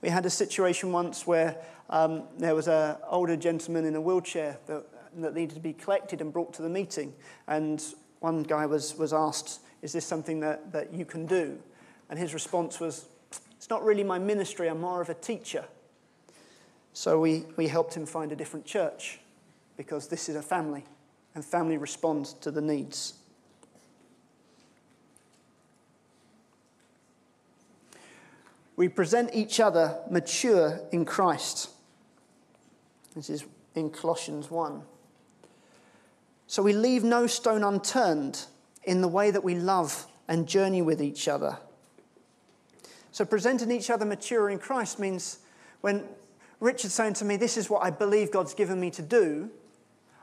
We 0.01 0.09
had 0.09 0.25
a 0.25 0.29
situation 0.29 0.91
once 0.91 1.27
where 1.27 1.57
um, 1.89 2.23
there 2.37 2.55
was 2.55 2.67
an 2.67 2.97
older 3.07 3.37
gentleman 3.37 3.85
in 3.85 3.95
a 3.95 4.01
wheelchair 4.01 4.57
that, 4.67 4.85
that 5.17 5.35
needed 5.35 5.55
to 5.55 5.61
be 5.61 5.73
collected 5.73 6.21
and 6.21 6.33
brought 6.33 6.53
to 6.55 6.61
the 6.61 6.69
meeting. 6.69 7.13
And 7.47 7.83
one 8.19 8.43
guy 8.43 8.65
was, 8.65 8.97
was 8.97 9.13
asked, 9.13 9.59
Is 9.81 9.93
this 9.93 10.05
something 10.05 10.39
that, 10.39 10.71
that 10.71 10.93
you 10.93 11.05
can 11.05 11.25
do? 11.25 11.59
And 12.09 12.17
his 12.17 12.33
response 12.33 12.79
was, 12.79 13.05
It's 13.55 13.69
not 13.69 13.83
really 13.83 14.03
my 14.03 14.17
ministry, 14.17 14.67
I'm 14.67 14.81
more 14.81 15.01
of 15.01 15.09
a 15.09 15.13
teacher. 15.13 15.65
So 16.93 17.19
we, 17.19 17.45
we 17.55 17.67
helped 17.67 17.95
him 17.95 18.05
find 18.05 18.31
a 18.31 18.35
different 18.35 18.65
church 18.65 19.19
because 19.77 20.07
this 20.07 20.29
is 20.29 20.35
a 20.35 20.41
family, 20.41 20.83
and 21.33 21.43
family 21.43 21.77
responds 21.77 22.33
to 22.33 22.51
the 22.51 22.61
needs. 22.61 23.13
We 28.75 28.89
present 28.89 29.31
each 29.33 29.59
other 29.59 29.99
mature 30.09 30.79
in 30.91 31.05
Christ. 31.05 31.69
This 33.15 33.29
is 33.29 33.45
in 33.75 33.89
Colossians 33.91 34.49
1. 34.49 34.81
So 36.47 36.63
we 36.63 36.73
leave 36.73 37.03
no 37.03 37.27
stone 37.27 37.63
unturned 37.63 38.45
in 38.83 39.01
the 39.01 39.07
way 39.07 39.31
that 39.31 39.43
we 39.43 39.55
love 39.55 40.07
and 40.27 40.47
journey 40.47 40.81
with 40.81 41.01
each 41.01 41.27
other. 41.27 41.57
So 43.11 43.25
presenting 43.25 43.71
each 43.71 43.89
other 43.89 44.05
mature 44.05 44.49
in 44.49 44.57
Christ 44.59 44.99
means 44.99 45.39
when 45.81 46.03
Richard's 46.59 46.93
saying 46.93 47.13
to 47.15 47.25
me, 47.25 47.37
This 47.37 47.57
is 47.57 47.69
what 47.69 47.83
I 47.83 47.91
believe 47.91 48.31
God's 48.31 48.53
given 48.53 48.79
me 48.79 48.89
to 48.91 49.01
do, 49.01 49.49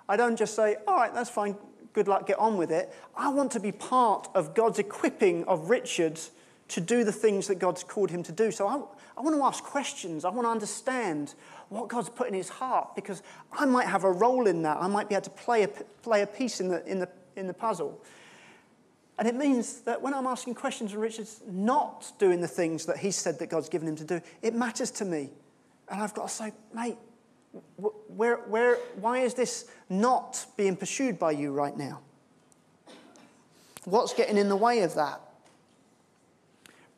I 0.09 0.17
don't 0.17 0.37
just 0.37 0.57
say, 0.57 0.77
All 0.89 0.97
right, 0.97 1.15
that's 1.15 1.31
fine, 1.31 1.57
good 1.93 2.09
luck, 2.09 2.27
get 2.27 2.39
on 2.39 2.57
with 2.57 2.73
it. 2.73 2.93
I 3.17 3.29
want 3.29 3.53
to 3.53 3.61
be 3.61 3.71
part 3.71 4.29
of 4.35 4.55
God's 4.55 4.79
equipping 4.79 5.45
of 5.45 5.71
Richard 5.71 6.19
to 6.71 6.81
do 6.81 7.05
the 7.05 7.13
things 7.13 7.49
that 7.49 7.59
God's 7.59 7.83
called 7.83 8.11
him 8.11 8.23
to 8.23 8.33
do. 8.33 8.51
So 8.51 8.67
I, 8.67 8.81
I 9.19 9.23
want 9.23 9.37
to 9.37 9.43
ask 9.43 9.63
questions. 9.63 10.25
I 10.25 10.31
want 10.31 10.47
to 10.47 10.51
understand 10.51 11.35
what 11.69 11.89
God's 11.89 12.09
put 12.09 12.29
in 12.29 12.35
his 12.35 12.49
heart 12.49 12.95
because 12.95 13.23
I 13.53 13.65
might 13.67 13.87
have 13.87 14.05
a 14.05 14.11
role 14.11 14.47
in 14.47 14.63
that. 14.63 14.79
I 14.81 14.87
might 14.87 15.09
be 15.09 15.15
able 15.15 15.25
to 15.25 15.31
play 15.31 15.65
a, 15.65 15.69
play 15.69 16.23
a 16.23 16.27
piece 16.27 16.61
in 16.61 16.69
the, 16.69 16.85
in, 16.87 17.01
the, 17.01 17.09
in 17.37 17.47
the 17.47 17.55
puzzle. 17.55 18.01
And 19.19 19.29
it 19.29 19.35
means 19.35 19.81
that 19.83 20.01
when 20.01 20.15
I'm 20.15 20.27
asking 20.27 20.55
questions 20.55 20.93
and 20.93 21.03
Richard's 21.03 21.41
not 21.47 22.13
doing 22.19 22.41
the 22.41 22.49
things 22.49 22.87
that 22.87 22.97
he 22.97 23.11
said 23.11 23.39
that 23.41 23.51
God's 23.51 23.69
given 23.69 23.87
him 23.87 23.97
to 23.97 24.05
do, 24.05 24.21
it 24.41 24.55
matters 24.55 24.91
to 24.93 25.05
me. 25.05 25.31
And 25.89 26.01
I've 26.03 26.15
got 26.15 26.29
to 26.29 26.35
say, 26.35 26.53
mate, 26.73 26.97
where, 28.09 28.37
where, 28.37 28.77
why 29.01 29.19
is 29.19 29.35
this 29.35 29.69
not 29.89 30.47
being 30.57 30.77
pursued 30.77 31.19
by 31.19 31.33
you 31.33 31.53
right 31.53 31.77
now? 31.77 32.01
What's 33.85 34.15
getting 34.15 34.39
in 34.39 34.49
the 34.49 34.57
way 34.57 34.83
of 34.83 34.95
that? 34.95 35.21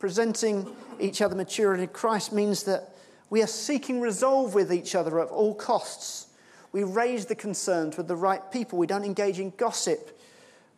Presenting 0.03 0.67
each 0.99 1.23
other 1.23 1.37
maturity 1.37 1.85
in 1.85 1.89
Christ 1.91 2.33
means 2.33 2.65
that 2.65 2.93
we 3.31 3.41
are 3.41 3.47
seeking 3.47 4.01
resolve 4.01 4.53
with 4.53 4.73
each 4.73 4.97
other 4.97 5.21
at 5.21 5.29
all 5.29 5.55
costs. 5.55 6.27
We 6.73 6.83
raise 6.83 7.27
the 7.27 7.37
concerns 7.37 7.97
with 7.97 8.09
the 8.09 8.17
right 8.17 8.43
people. 8.51 8.81
We 8.81 8.89
don't 8.89 9.05
engage 9.05 9.39
in 9.39 9.53
gossip. 9.57 10.19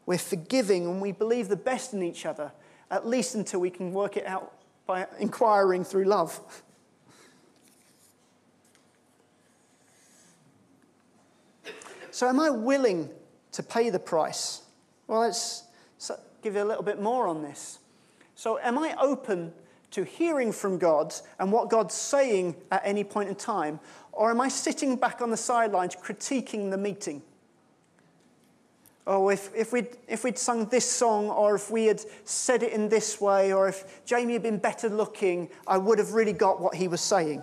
We're 0.04 0.18
forgiving 0.18 0.84
and 0.84 1.00
we 1.00 1.12
believe 1.12 1.48
the 1.48 1.56
best 1.56 1.94
in 1.94 2.02
each 2.02 2.26
other, 2.26 2.52
at 2.90 3.06
least 3.06 3.34
until 3.34 3.60
we 3.60 3.70
can 3.70 3.94
work 3.94 4.18
it 4.18 4.26
out 4.26 4.52
by 4.86 5.06
inquiring 5.18 5.84
through 5.84 6.04
love. 6.04 6.38
So, 12.10 12.28
am 12.28 12.38
I 12.38 12.50
willing 12.50 13.08
to 13.52 13.62
pay 13.62 13.88
the 13.88 13.98
price? 13.98 14.60
Well, 15.06 15.20
let's 15.20 15.62
give 16.42 16.56
you 16.56 16.62
a 16.62 16.68
little 16.68 16.82
bit 16.82 17.00
more 17.00 17.26
on 17.26 17.40
this. 17.40 17.78
So, 18.44 18.58
am 18.58 18.78
I 18.78 18.94
open 19.00 19.54
to 19.92 20.04
hearing 20.04 20.52
from 20.52 20.76
God 20.76 21.14
and 21.38 21.50
what 21.50 21.70
God's 21.70 21.94
saying 21.94 22.54
at 22.70 22.82
any 22.84 23.02
point 23.02 23.30
in 23.30 23.34
time? 23.36 23.80
Or 24.12 24.30
am 24.30 24.38
I 24.38 24.48
sitting 24.48 24.96
back 24.96 25.22
on 25.22 25.30
the 25.30 25.36
sidelines 25.38 25.96
critiquing 25.96 26.70
the 26.70 26.76
meeting? 26.76 27.22
Oh, 29.06 29.30
if, 29.30 29.48
if, 29.54 29.72
we'd, 29.72 29.96
if 30.08 30.24
we'd 30.24 30.36
sung 30.36 30.66
this 30.66 30.84
song, 30.84 31.30
or 31.30 31.54
if 31.54 31.70
we 31.70 31.86
had 31.86 32.02
said 32.24 32.62
it 32.62 32.74
in 32.74 32.90
this 32.90 33.18
way, 33.18 33.50
or 33.50 33.66
if 33.66 34.04
Jamie 34.04 34.34
had 34.34 34.42
been 34.42 34.58
better 34.58 34.90
looking, 34.90 35.48
I 35.66 35.78
would 35.78 35.98
have 35.98 36.12
really 36.12 36.34
got 36.34 36.60
what 36.60 36.74
he 36.74 36.86
was 36.86 37.00
saying. 37.00 37.42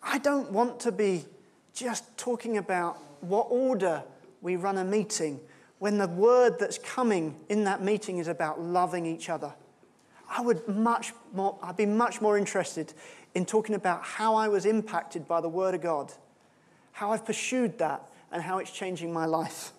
I 0.00 0.18
don't 0.18 0.52
want 0.52 0.78
to 0.78 0.92
be 0.92 1.24
just 1.72 2.16
talking 2.16 2.56
about 2.56 2.98
what 3.20 3.48
order 3.50 4.04
we 4.42 4.54
run 4.54 4.78
a 4.78 4.84
meeting 4.84 5.40
when 5.84 5.98
the 5.98 6.08
word 6.08 6.58
that's 6.58 6.78
coming 6.78 7.38
in 7.50 7.64
that 7.64 7.82
meeting 7.82 8.16
is 8.16 8.26
about 8.26 8.58
loving 8.58 9.04
each 9.04 9.28
other. 9.28 9.52
I 10.30 10.40
would 10.40 10.66
much 10.66 11.12
more, 11.34 11.58
I'd 11.62 11.76
be 11.76 11.84
much 11.84 12.22
more 12.22 12.38
interested 12.38 12.94
in 13.34 13.44
talking 13.44 13.74
about 13.74 14.02
how 14.02 14.34
I 14.34 14.48
was 14.48 14.64
impacted 14.64 15.28
by 15.28 15.42
the 15.42 15.48
Word 15.50 15.74
of 15.74 15.82
God, 15.82 16.10
how 16.92 17.12
I've 17.12 17.26
pursued 17.26 17.76
that, 17.80 18.02
and 18.32 18.42
how 18.42 18.60
it's 18.60 18.70
changing 18.70 19.12
my 19.12 19.26
life. 19.26 19.72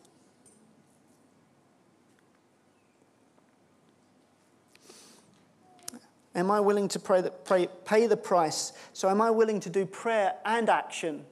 Am 6.35 6.51
I 6.51 6.59
willing 6.59 6.87
to 6.89 6.99
pray 6.99 7.21
that, 7.21 7.45
pray, 7.45 7.67
pay 7.83 8.05
the 8.05 8.15
price? 8.15 8.73
So, 8.93 9.09
am 9.09 9.21
I 9.21 9.31
willing 9.31 9.59
to 9.61 9.71
do 9.71 9.87
prayer 9.87 10.35
and 10.45 10.69
action? 10.69 11.25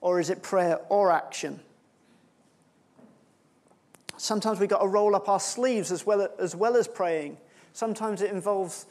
Or 0.00 0.18
is 0.18 0.28
it 0.28 0.42
prayer 0.42 0.80
or 0.88 1.12
action? 1.12 1.60
Sometimes 4.22 4.60
we've 4.60 4.68
got 4.68 4.82
to 4.82 4.86
roll 4.86 5.16
up 5.16 5.28
our 5.28 5.40
sleeves 5.40 5.90
as 5.90 6.06
well 6.06 6.28
as, 6.38 6.54
well 6.54 6.76
as 6.76 6.86
praying. 6.86 7.38
Sometimes 7.72 8.22
it 8.22 8.30
involves 8.30 8.86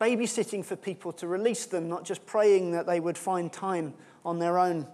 babysitting 0.00 0.64
for 0.64 0.74
people 0.74 1.12
to 1.12 1.28
release 1.28 1.66
them, 1.66 1.88
not 1.88 2.04
just 2.04 2.26
praying 2.26 2.72
that 2.72 2.84
they 2.84 2.98
would 2.98 3.16
find 3.16 3.52
time 3.52 3.94
on 4.24 4.40
their 4.40 4.58
own. 4.58 4.88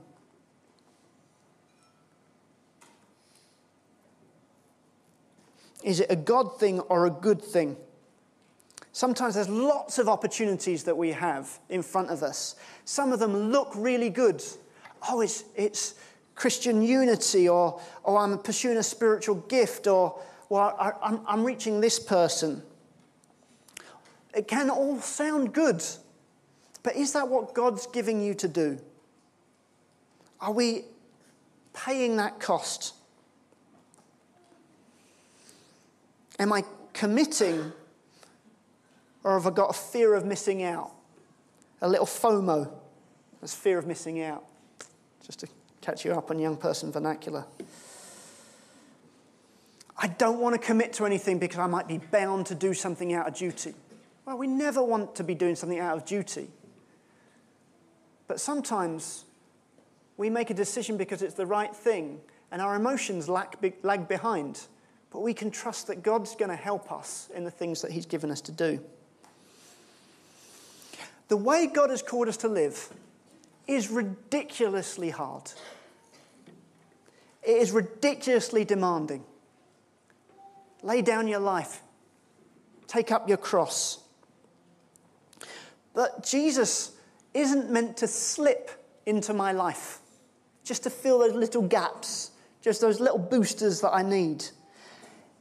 Is 5.83 6.01
it 6.01 6.09
a 6.11 6.17
God 6.17 6.61
thing 6.61 6.81
or 6.81 7.07
a 7.07 7.11
good 7.11 7.41
thing? 7.41 7.75
Sometimes 8.93 9.37
there's 9.37 9.49
lots 9.49 9.99
of 9.99 10.07
opportunities 10.07 10.85
that 10.85 10.99
we 10.99 11.13
have 11.13 11.59
in 11.71 11.81
front 11.81 12.11
of 12.11 12.23
us. 12.23 12.57
Some 12.85 13.11
of 13.11 13.21
them 13.21 13.35
look 13.53 13.73
really 13.75 14.11
good. 14.11 14.45
Oh, 15.09 15.23
it's, 15.23 15.45
it's 15.57 15.95
Christian 16.39 16.83
unity, 16.83 17.49
or, 17.49 17.81
or 18.05 18.19
I'm 18.19 18.39
pursuing 18.39 18.77
a 18.77 18.83
spiritual 18.83 19.35
gift, 19.49 19.89
or, 19.89 20.21
or 20.49 20.81
I, 20.81 20.93
I'm, 21.03 21.21
I'm 21.27 21.45
reaching 21.45 21.81
this 21.81 21.99
person. 21.99 22.63
It 24.33 24.47
can 24.47 24.71
all 24.71 25.01
sound 25.01 25.53
good, 25.53 25.83
but 26.85 26.95
is 26.95 27.13
that 27.15 27.29
what 27.29 27.55
God's 27.55 27.89
giving 27.89 28.23
you 28.23 28.35
to 28.35 28.47
do? 28.47 28.79
Are 30.41 30.53
we 30.53 30.85
paying 31.75 32.17
that 32.19 32.39
cost? 32.39 32.95
Am 36.39 36.53
I 36.53 36.63
committing, 36.93 37.73
or 39.25 39.33
have 39.33 39.47
I 39.49 39.51
got 39.51 39.71
a 39.71 39.73
fear 39.73 40.15
of 40.15 40.25
missing 40.25 40.63
out? 40.63 40.93
A 41.81 41.89
little 41.89 42.07
FOMO, 42.07 42.71
that's 43.41 43.57
fear 43.57 43.77
of 43.77 43.89
missing 43.89 44.23
out, 44.23 44.45
just 45.27 45.41
to 45.41 45.49
catch 45.89 46.05
you 46.05 46.13
up 46.13 46.31
on 46.31 46.39
young 46.39 46.59
person 46.59 46.93
vernacular. 46.93 47.47
I 49.97 50.09
don't 50.09 50.39
want 50.39 50.55
to 50.55 50.59
commit 50.59 50.93
to 50.95 51.07
anything 51.07 51.39
because 51.39 51.59
I 51.59 51.67
might 51.67 51.89
be 51.89 51.97
bound 51.97 52.45
to 52.47 52.55
do 52.55 52.75
something 52.75 53.15
out 53.15 53.27
of 53.27 53.35
duty. 53.35 53.73
Well, 54.27 54.37
we 54.37 54.49
never 54.49 54.83
want 54.83 55.15
to 55.15 55.25
be 55.25 55.35
doing 55.35 55.57
something 55.57 55.79
out 55.79 55.97
of 55.97 56.05
duty. 56.05 56.49
But 58.27 58.39
sometimes 58.39 59.25
we 60.19 60.29
make 60.29 60.51
a 60.51 60.55
decision 60.55 60.99
because 60.99 61.23
it's 61.23 61.33
the 61.33 61.47
right 61.47 61.75
thing 61.75 62.21
and 62.53 62.61
our 62.61 62.77
emotions 62.77 63.27
lag, 63.27 63.57
lag 63.83 64.09
behind. 64.09 64.61
But 65.11 65.21
we 65.21 65.33
can 65.33 65.51
trust 65.51 65.87
that 65.87 66.03
God's 66.03 66.37
going 66.37 66.51
to 66.51 66.57
help 66.57 66.93
us 66.93 67.31
in 67.35 67.45
the 67.45 67.51
things 67.51 67.81
that 67.81 67.93
He's 67.93 68.05
given 68.05 68.31
us 68.31 68.43
to 68.43 68.53
do. 68.53 68.79
The 71.29 71.39
way 71.39 71.67
God 71.67 71.89
has 71.89 72.03
called 72.03 72.29
us 72.29 72.37
to 72.39 72.49
live 72.49 72.93
is 73.67 73.91
ridiculously 73.91 75.09
hard. 75.09 75.53
It 77.49 77.57
is 77.57 77.73
ridiculously 77.73 78.67
demanding. 78.67 79.25
Lay 80.83 81.01
down 81.01 81.27
your 81.27 81.41
life, 81.41 81.83
take 82.87 83.11
up 83.11 83.27
your 83.27 83.39
cross. 83.39 84.01
But 85.95 86.27
Jesus 86.27 86.93
isn't 87.33 87.71
meant 87.71 87.97
to 87.97 88.07
slip 88.07 88.71
into 89.07 89.33
my 89.33 89.53
life, 89.53 90.01
just 90.63 90.83
to 90.83 90.91
fill 90.91 91.21
those 91.21 91.33
little 91.33 91.63
gaps, 91.63 92.33
just 92.61 92.83
those 92.83 93.01
little 93.01 93.19
boosters 93.19 93.81
that 93.81 93.95
I 93.95 94.03
need. 94.03 94.45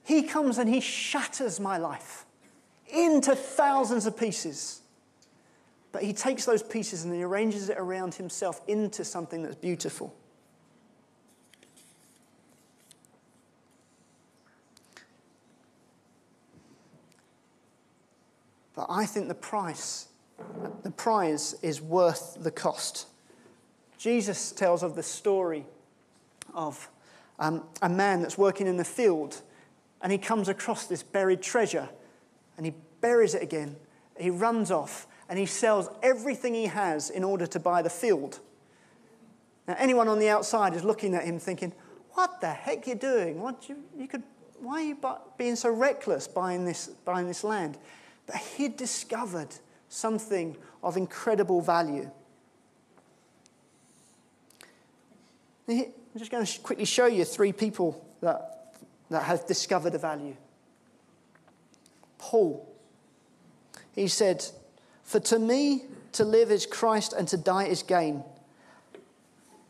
He 0.06 0.24
comes 0.24 0.60
and 0.60 0.70
he 0.74 0.80
shatters 0.80 1.60
my 1.60 1.78
life 1.78 2.26
into 2.88 3.36
thousands 3.36 4.06
of 4.06 4.18
pieces. 4.18 4.80
But 5.92 6.04
he 6.04 6.14
takes 6.14 6.46
those 6.46 6.64
pieces 6.64 7.04
and 7.04 7.14
he 7.14 7.22
arranges 7.22 7.68
it 7.68 7.78
around 7.78 8.16
himself 8.16 8.62
into 8.66 9.04
something 9.04 9.44
that's 9.44 9.56
beautiful. 9.56 10.16
But 18.78 18.86
I 18.92 19.08
think 19.08 19.28
the 19.28 19.34
price, 19.34 20.08
the 20.84 20.92
prize 20.92 21.56
is 21.64 21.82
worth 21.82 22.38
the 22.40 22.52
cost. 22.52 23.08
Jesus 23.98 24.52
tells 24.52 24.84
of 24.84 24.96
the 24.96 25.02
story 25.02 25.66
of 26.54 26.88
um, 27.40 27.64
a 27.82 27.90
man 27.90 28.22
that's 28.22 28.38
working 28.38 28.68
in 28.68 28.78
the 28.78 28.86
field 28.86 29.42
and 30.04 30.12
he 30.12 30.20
comes 30.20 30.48
across 30.48 30.86
this 30.86 31.02
buried 31.02 31.42
treasure 31.42 31.90
and 32.56 32.68
he 32.68 32.74
buries 33.02 33.34
it 33.34 33.42
again. 33.42 33.76
He 34.16 34.30
runs 34.30 34.70
off 34.70 35.08
and 35.28 35.40
he 35.40 35.48
sells 35.48 35.90
everything 36.04 36.54
he 36.54 36.68
has 36.68 37.10
in 37.10 37.24
order 37.24 37.48
to 37.48 37.60
buy 37.60 37.82
the 37.82 37.90
field. 37.90 38.40
Now, 39.68 39.76
anyone 39.80 40.08
on 40.08 40.20
the 40.20 40.30
outside 40.30 40.76
is 40.76 40.84
looking 40.84 41.16
at 41.16 41.24
him 41.24 41.40
thinking, 41.40 41.74
What 42.12 42.42
the 42.42 42.52
heck 42.52 42.86
are 42.86 42.92
you 42.92 42.96
doing? 42.96 43.42
What 43.42 43.68
you, 43.68 43.78
you 43.98 44.08
could, 44.08 44.22
why 44.60 44.82
are 44.82 44.86
you 44.86 44.98
being 45.40 45.56
so 45.56 45.72
reckless 45.72 46.28
buying 46.28 46.64
this, 46.64 46.90
buying 47.06 47.28
this 47.28 47.44
land? 47.44 47.80
But 48.28 48.36
he'd 48.36 48.78
discovered 48.78 49.56
something 49.90 50.56
of 50.84 50.96
incredible 50.96 51.62
value. 51.62 52.12
I'm 55.68 55.92
just 56.18 56.32
going 56.32 56.46
to 56.46 56.60
quickly 56.62 56.86
show 56.86 57.08
you 57.08 57.26
three 57.26 57.52
people 57.52 58.06
that 58.22 58.58
that 59.10 59.24
have 59.24 59.46
discovered 59.48 59.96
a 59.96 59.98
value. 59.98 60.36
Paul, 62.18 62.68
he 63.94 64.08
said, 64.08 64.46
For 65.04 65.20
to 65.22 65.40
me 65.40 65.84
to 66.14 66.26
live 66.26 66.52
is 66.52 66.66
Christ 66.66 67.14
and 67.14 67.28
to 67.30 67.38
die 67.38 67.66
is 67.66 67.84
gain. 67.84 68.24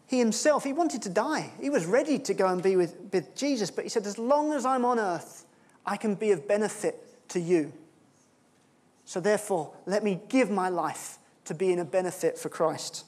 He 0.07 0.19
himself, 0.19 0.63
he 0.63 0.73
wanted 0.73 1.01
to 1.03 1.09
die. 1.09 1.51
He 1.61 1.69
was 1.69 1.85
ready 1.85 2.17
to 2.19 2.33
go 2.33 2.47
and 2.47 2.63
be 2.63 2.75
with, 2.77 2.95
with 3.11 3.35
Jesus, 3.35 3.69
but 3.69 3.83
he 3.83 3.89
said, 3.89 4.05
As 4.05 4.17
long 4.17 4.53
as 4.53 4.65
I'm 4.65 4.85
on 4.85 4.99
earth, 4.99 5.45
I 5.85 5.97
can 5.97 6.15
be 6.15 6.31
of 6.31 6.47
benefit 6.47 7.29
to 7.29 7.39
you. 7.39 7.73
So 9.07 9.19
therefore, 9.19 9.73
let 9.87 10.03
me 10.03 10.19
give 10.29 10.51
my 10.51 10.69
life 10.69 11.17
to 11.45 11.55
being 11.55 11.79
a 11.79 11.85
benefit 11.85 12.37
for 12.37 12.49
Christ. 12.49 13.05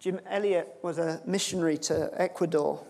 Jim 0.00 0.18
Elliot 0.28 0.74
was 0.82 0.98
a 0.98 1.22
missionary 1.24 1.78
to 1.78 2.10
Ecuador 2.20 2.84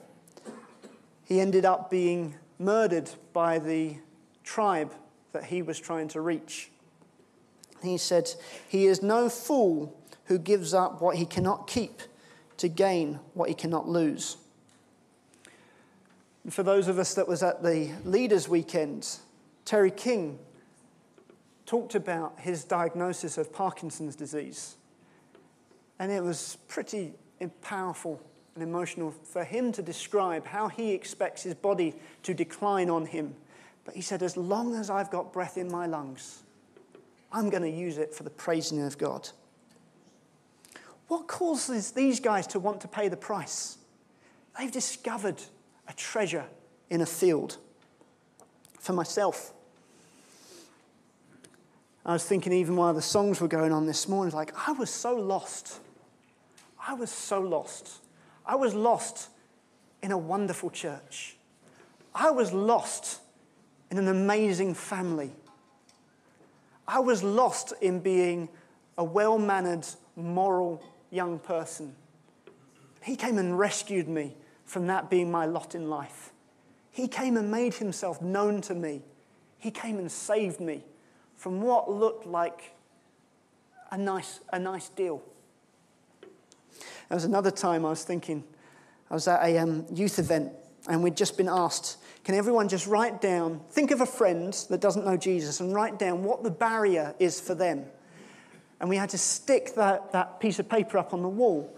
he 1.30 1.38
ended 1.38 1.64
up 1.64 1.90
being 1.90 2.34
murdered 2.58 3.08
by 3.32 3.60
the 3.60 3.94
tribe 4.42 4.92
that 5.30 5.44
he 5.44 5.62
was 5.62 5.78
trying 5.78 6.08
to 6.08 6.20
reach. 6.20 6.72
He 7.84 7.98
said, 7.98 8.28
He 8.68 8.86
is 8.86 9.00
no 9.00 9.28
fool 9.28 9.96
who 10.24 10.38
gives 10.38 10.74
up 10.74 11.00
what 11.00 11.14
he 11.14 11.24
cannot 11.24 11.68
keep 11.68 12.02
to 12.56 12.66
gain 12.66 13.20
what 13.34 13.48
he 13.48 13.54
cannot 13.54 13.88
lose. 13.88 14.38
And 16.42 16.52
for 16.52 16.64
those 16.64 16.88
of 16.88 16.98
us 16.98 17.14
that 17.14 17.28
was 17.28 17.44
at 17.44 17.62
the 17.62 17.92
leaders 18.04 18.48
weekend, 18.48 19.18
Terry 19.64 19.92
King 19.92 20.40
talked 21.70 21.94
about 21.94 22.34
his 22.40 22.64
diagnosis 22.64 23.38
of 23.38 23.52
Parkinson's 23.52 24.16
disease. 24.16 24.74
And 26.00 26.10
it 26.10 26.20
was 26.20 26.58
pretty 26.66 27.12
powerful 27.62 28.20
and 28.56 28.64
emotional 28.64 29.12
for 29.12 29.44
him 29.44 29.70
to 29.70 29.80
describe 29.80 30.44
how 30.44 30.66
he 30.66 30.90
expects 30.90 31.44
his 31.44 31.54
body 31.54 31.94
to 32.24 32.34
decline 32.34 32.90
on 32.90 33.06
him. 33.06 33.36
But 33.84 33.94
he 33.94 34.00
said, 34.00 34.20
as 34.24 34.36
long 34.36 34.74
as 34.74 34.90
I've 34.90 35.12
got 35.12 35.32
breath 35.32 35.56
in 35.56 35.70
my 35.70 35.86
lungs, 35.86 36.42
I'm 37.30 37.50
going 37.50 37.62
to 37.62 37.70
use 37.70 37.98
it 37.98 38.12
for 38.12 38.24
the 38.24 38.30
praising 38.30 38.82
of 38.82 38.98
God. 38.98 39.28
What 41.06 41.28
causes 41.28 41.92
these 41.92 42.18
guys 42.18 42.48
to 42.48 42.58
want 42.58 42.80
to 42.80 42.88
pay 42.88 43.06
the 43.06 43.16
price? 43.16 43.78
They've 44.58 44.72
discovered 44.72 45.40
a 45.86 45.92
treasure 45.92 46.46
in 46.88 47.00
a 47.00 47.06
field. 47.06 47.58
For 48.80 48.92
myself, 48.92 49.52
I 52.10 52.14
was 52.14 52.24
thinking 52.24 52.52
even 52.52 52.74
while 52.74 52.92
the 52.92 53.00
songs 53.00 53.40
were 53.40 53.46
going 53.46 53.70
on 53.70 53.86
this 53.86 54.08
morning, 54.08 54.34
like, 54.34 54.52
I 54.66 54.72
was 54.72 54.90
so 54.90 55.14
lost. 55.14 55.78
I 56.84 56.92
was 56.94 57.08
so 57.08 57.40
lost. 57.40 58.02
I 58.44 58.56
was 58.56 58.74
lost 58.74 59.28
in 60.02 60.10
a 60.10 60.18
wonderful 60.18 60.70
church. 60.70 61.36
I 62.12 62.32
was 62.32 62.52
lost 62.52 63.20
in 63.92 63.98
an 63.98 64.08
amazing 64.08 64.74
family. 64.74 65.30
I 66.88 66.98
was 66.98 67.22
lost 67.22 67.74
in 67.80 68.00
being 68.00 68.48
a 68.98 69.04
well 69.04 69.38
mannered, 69.38 69.86
moral 70.16 70.82
young 71.12 71.38
person. 71.38 71.94
He 73.04 73.14
came 73.14 73.38
and 73.38 73.56
rescued 73.56 74.08
me 74.08 74.34
from 74.64 74.88
that 74.88 75.10
being 75.10 75.30
my 75.30 75.46
lot 75.46 75.76
in 75.76 75.88
life. 75.88 76.32
He 76.90 77.06
came 77.06 77.36
and 77.36 77.52
made 77.52 77.74
himself 77.74 78.20
known 78.20 78.62
to 78.62 78.74
me. 78.74 79.02
He 79.58 79.70
came 79.70 80.00
and 80.00 80.10
saved 80.10 80.58
me 80.58 80.82
from 81.40 81.62
what 81.62 81.90
looked 81.90 82.26
like 82.26 82.74
a 83.90 83.96
nice, 83.96 84.40
a 84.52 84.58
nice 84.58 84.90
deal. 84.90 85.22
There 87.08 87.16
was 87.16 87.24
another 87.24 87.50
time 87.50 87.86
I 87.86 87.88
was 87.88 88.04
thinking, 88.04 88.44
I 89.10 89.14
was 89.14 89.26
at 89.26 89.42
a 89.42 89.56
um, 89.56 89.86
youth 89.90 90.18
event 90.18 90.52
and 90.86 91.02
we'd 91.02 91.16
just 91.16 91.38
been 91.38 91.48
asked, 91.48 91.96
can 92.24 92.34
everyone 92.34 92.68
just 92.68 92.86
write 92.86 93.22
down, 93.22 93.62
think 93.70 93.90
of 93.90 94.02
a 94.02 94.06
friend 94.06 94.52
that 94.68 94.82
doesn't 94.82 95.06
know 95.06 95.16
Jesus 95.16 95.60
and 95.60 95.74
write 95.74 95.98
down 95.98 96.24
what 96.24 96.42
the 96.42 96.50
barrier 96.50 97.14
is 97.18 97.40
for 97.40 97.54
them. 97.54 97.86
And 98.78 98.90
we 98.90 98.96
had 98.96 99.08
to 99.08 99.18
stick 99.18 99.74
that, 99.76 100.12
that 100.12 100.40
piece 100.40 100.58
of 100.58 100.68
paper 100.68 100.98
up 100.98 101.14
on 101.14 101.22
the 101.22 101.28
wall. 101.28 101.74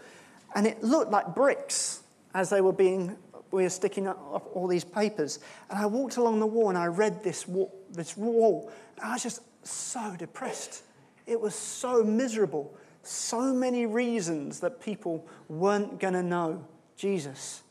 And 0.57 0.66
it 0.66 0.83
looked 0.83 1.12
like 1.12 1.37
bricks 1.37 2.03
as 2.35 2.51
they 2.51 2.61
were 2.61 2.72
being 2.72 3.16
we 3.53 3.64
were 3.64 3.70
sticking 3.70 4.09
up, 4.09 4.51
all 4.55 4.66
these 4.66 4.83
papers. 4.83 5.38
And 5.70 5.79
I 5.79 5.87
walked 5.87 6.16
along 6.16 6.40
the 6.40 6.46
wall 6.46 6.70
and 6.70 6.79
I 6.79 6.87
read 6.87 7.22
this 7.22 7.46
wall, 7.46 7.72
this 7.90 8.16
wall. 8.16 8.72
And 8.96 9.11
I 9.11 9.12
was 9.12 9.22
just 9.22 9.42
so 9.62 10.14
depressed. 10.16 10.83
It 11.27 11.40
was 11.40 11.55
so 11.55 12.03
miserable. 12.03 12.75
So 13.03 13.53
many 13.53 13.87
reasons 13.87 14.61
that 14.61 14.81
people 14.81 15.27
weren't 15.48 15.98
going 15.98 16.14
to 16.14 16.22
know 16.22 16.64
Jesus. 16.96 17.62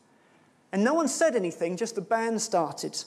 And 0.72 0.84
no 0.84 0.94
one 0.94 1.08
said 1.08 1.36
anything, 1.36 1.76
just 1.76 1.94
the 1.94 2.00
band 2.00 2.40
started. 2.40 3.02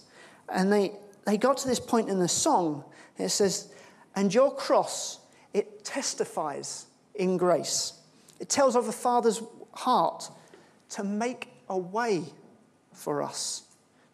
And 0.49 0.71
they, 0.71 0.93
they 1.25 1.37
got 1.37 1.57
to 1.57 1.67
this 1.67 1.79
point 1.79 2.09
in 2.09 2.19
the 2.19 2.27
song. 2.27 2.83
it 3.17 3.29
says, 3.29 3.71
And 4.15 4.33
your 4.33 4.53
cross, 4.55 5.19
it 5.53 5.83
testifies 5.83 6.85
in 7.15 7.37
grace. 7.37 7.93
It 8.39 8.49
tells 8.49 8.75
of 8.75 8.85
the 8.85 8.91
Father's 8.91 9.41
heart 9.73 10.29
to 10.89 11.03
make 11.03 11.49
a 11.69 11.77
way 11.77 12.23
for 12.93 13.23
us. 13.23 13.63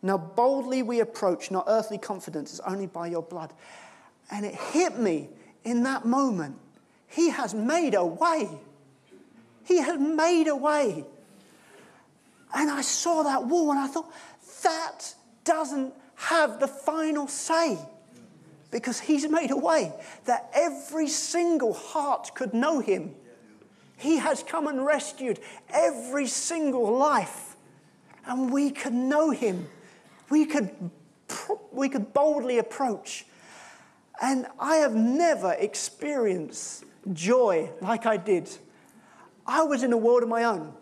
Now, 0.01 0.17
boldly 0.17 0.81
we 0.81 0.99
approach, 0.99 1.51
not 1.51 1.65
earthly 1.67 1.97
confidence, 1.97 2.51
it's 2.51 2.59
only 2.61 2.87
by 2.87 3.07
your 3.07 3.21
blood. 3.21 3.53
And 4.31 4.45
it 4.45 4.55
hit 4.55 4.97
me 4.97 5.29
in 5.63 5.83
that 5.83 6.05
moment. 6.05 6.57
He 7.07 7.29
has 7.29 7.53
made 7.53 7.93
a 7.93 8.05
way. 8.05 8.49
He 9.65 9.77
has 9.77 9.99
made 9.99 10.47
a 10.47 10.55
way. 10.55 11.03
And 12.53 12.71
I 12.71 12.81
saw 12.81 13.23
that 13.23 13.45
wall 13.45 13.71
and 13.71 13.79
I 13.79 13.87
thought, 13.87 14.11
that 14.63 15.13
doesn't 15.43 15.93
have 16.15 16.59
the 16.59 16.67
final 16.67 17.27
say 17.27 17.77
because 18.69 18.99
he's 18.99 19.27
made 19.27 19.51
a 19.51 19.57
way 19.57 19.91
that 20.25 20.49
every 20.53 21.07
single 21.07 21.73
heart 21.73 22.31
could 22.33 22.53
know 22.53 22.79
him. 22.79 23.13
He 23.97 24.17
has 24.17 24.43
come 24.43 24.67
and 24.67 24.83
rescued 24.85 25.39
every 25.69 26.25
single 26.25 26.97
life, 26.97 27.55
and 28.25 28.51
we 28.51 28.71
could 28.71 28.93
know 28.93 29.29
him. 29.29 29.67
We 30.29 30.45
could, 30.45 30.71
we 31.71 31.89
could 31.89 32.13
boldly 32.13 32.57
approach. 32.57 33.25
And 34.21 34.45
I 34.59 34.77
have 34.77 34.93
never 34.95 35.53
experienced 35.53 36.85
joy 37.11 37.71
like 37.81 38.05
I 38.05 38.17
did. 38.17 38.49
I 39.47 39.63
was 39.63 39.83
in 39.83 39.91
a 39.91 39.97
world 39.97 40.23
of 40.23 40.29
my 40.29 40.43
own. 40.43 40.73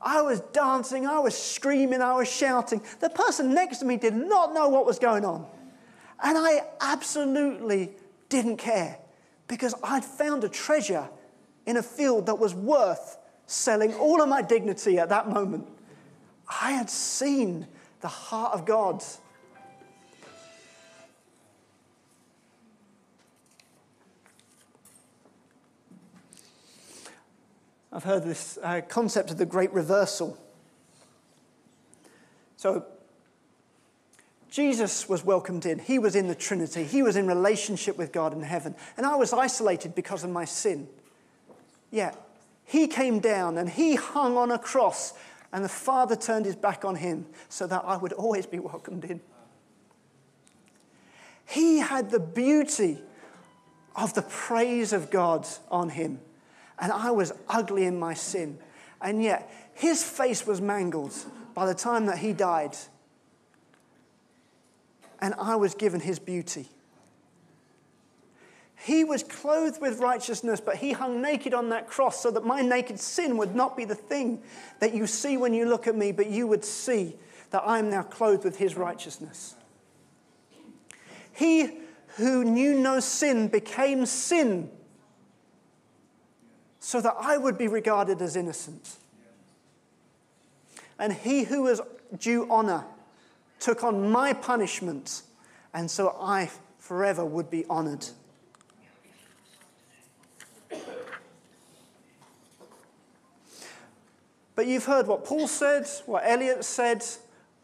I 0.00 0.22
was 0.22 0.40
dancing, 0.52 1.06
I 1.06 1.18
was 1.18 1.36
screaming, 1.36 2.00
I 2.00 2.14
was 2.14 2.30
shouting. 2.30 2.80
The 3.00 3.10
person 3.10 3.54
next 3.54 3.78
to 3.78 3.84
me 3.84 3.96
did 3.96 4.14
not 4.14 4.54
know 4.54 4.68
what 4.68 4.86
was 4.86 4.98
going 4.98 5.24
on. 5.24 5.46
And 6.22 6.38
I 6.38 6.62
absolutely 6.80 7.90
didn't 8.28 8.56
care 8.56 8.98
because 9.48 9.74
I'd 9.82 10.04
found 10.04 10.44
a 10.44 10.48
treasure 10.48 11.08
in 11.66 11.76
a 11.76 11.82
field 11.82 12.26
that 12.26 12.38
was 12.38 12.54
worth 12.54 13.18
selling 13.46 13.94
all 13.94 14.22
of 14.22 14.28
my 14.28 14.42
dignity 14.42 14.98
at 14.98 15.08
that 15.08 15.28
moment. 15.28 15.66
I 16.62 16.72
had 16.72 16.88
seen 16.88 17.66
the 18.00 18.08
heart 18.08 18.54
of 18.54 18.64
God. 18.64 19.02
I've 27.92 28.04
heard 28.04 28.24
this 28.24 28.58
uh, 28.62 28.80
concept 28.88 29.30
of 29.30 29.38
the 29.38 29.46
great 29.46 29.72
reversal. 29.72 30.36
So, 32.56 32.84
Jesus 34.50 35.08
was 35.08 35.24
welcomed 35.24 35.66
in. 35.66 35.78
He 35.78 35.98
was 35.98 36.16
in 36.16 36.28
the 36.28 36.34
Trinity. 36.34 36.84
He 36.84 37.02
was 37.02 37.16
in 37.16 37.26
relationship 37.26 37.98
with 37.98 38.12
God 38.12 38.32
in 38.32 38.40
heaven. 38.40 38.74
And 38.96 39.04
I 39.04 39.16
was 39.16 39.32
isolated 39.32 39.94
because 39.94 40.24
of 40.24 40.30
my 40.30 40.44
sin. 40.46 40.88
Yet, 41.90 42.18
he 42.64 42.88
came 42.88 43.20
down 43.20 43.58
and 43.58 43.68
he 43.68 43.94
hung 43.94 44.36
on 44.36 44.50
a 44.50 44.58
cross, 44.58 45.14
and 45.52 45.64
the 45.64 45.68
Father 45.68 46.16
turned 46.16 46.46
his 46.46 46.56
back 46.56 46.84
on 46.84 46.96
him 46.96 47.26
so 47.48 47.66
that 47.66 47.82
I 47.84 47.96
would 47.96 48.12
always 48.12 48.46
be 48.46 48.58
welcomed 48.58 49.04
in. 49.04 49.20
He 51.46 51.78
had 51.78 52.10
the 52.10 52.18
beauty 52.18 52.98
of 53.94 54.14
the 54.14 54.22
praise 54.22 54.92
of 54.92 55.10
God 55.10 55.46
on 55.70 55.90
him, 55.90 56.20
and 56.78 56.92
I 56.92 57.10
was 57.10 57.32
ugly 57.48 57.84
in 57.84 57.98
my 57.98 58.14
sin. 58.14 58.58
And 59.00 59.22
yet, 59.22 59.50
his 59.74 60.02
face 60.02 60.46
was 60.46 60.60
mangled 60.60 61.14
by 61.54 61.66
the 61.66 61.74
time 61.74 62.06
that 62.06 62.18
he 62.18 62.32
died, 62.32 62.76
and 65.20 65.34
I 65.38 65.56
was 65.56 65.74
given 65.74 66.00
his 66.00 66.18
beauty. 66.18 66.68
He 68.76 69.04
was 69.04 69.22
clothed 69.22 69.80
with 69.80 69.98
righteousness, 69.98 70.60
but 70.60 70.76
he 70.76 70.92
hung 70.92 71.20
naked 71.20 71.54
on 71.54 71.70
that 71.70 71.88
cross 71.88 72.22
so 72.22 72.30
that 72.30 72.44
my 72.44 72.62
naked 72.62 73.00
sin 73.00 73.36
would 73.36 73.54
not 73.54 73.76
be 73.76 73.84
the 73.84 73.94
thing 73.94 74.42
that 74.80 74.94
you 74.94 75.06
see 75.06 75.36
when 75.36 75.54
you 75.54 75.66
look 75.66 75.86
at 75.86 75.96
me, 75.96 76.12
but 76.12 76.26
you 76.26 76.46
would 76.46 76.64
see 76.64 77.16
that 77.50 77.62
I 77.64 77.78
am 77.78 77.90
now 77.90 78.02
clothed 78.02 78.44
with 78.44 78.58
his 78.58 78.76
righteousness. 78.76 79.56
He 81.32 81.78
who 82.16 82.44
knew 82.44 82.78
no 82.78 83.00
sin 83.00 83.48
became 83.48 84.06
sin 84.06 84.70
so 86.86 87.00
that 87.00 87.16
I 87.18 87.36
would 87.36 87.58
be 87.58 87.66
regarded 87.66 88.22
as 88.22 88.36
innocent. 88.36 88.94
And 91.00 91.12
he 91.12 91.42
who 91.42 91.64
was 91.64 91.80
due 92.16 92.46
honor 92.48 92.84
took 93.58 93.82
on 93.82 94.12
my 94.12 94.32
punishment, 94.32 95.22
and 95.74 95.90
so 95.90 96.16
I 96.20 96.48
forever 96.78 97.24
would 97.24 97.50
be 97.50 97.64
honored. 97.68 98.06
But 104.54 104.68
you've 104.68 104.84
heard 104.84 105.08
what 105.08 105.24
Paul 105.24 105.48
said, 105.48 105.88
what 106.06 106.22
Elliot 106.24 106.64
said, 106.64 107.04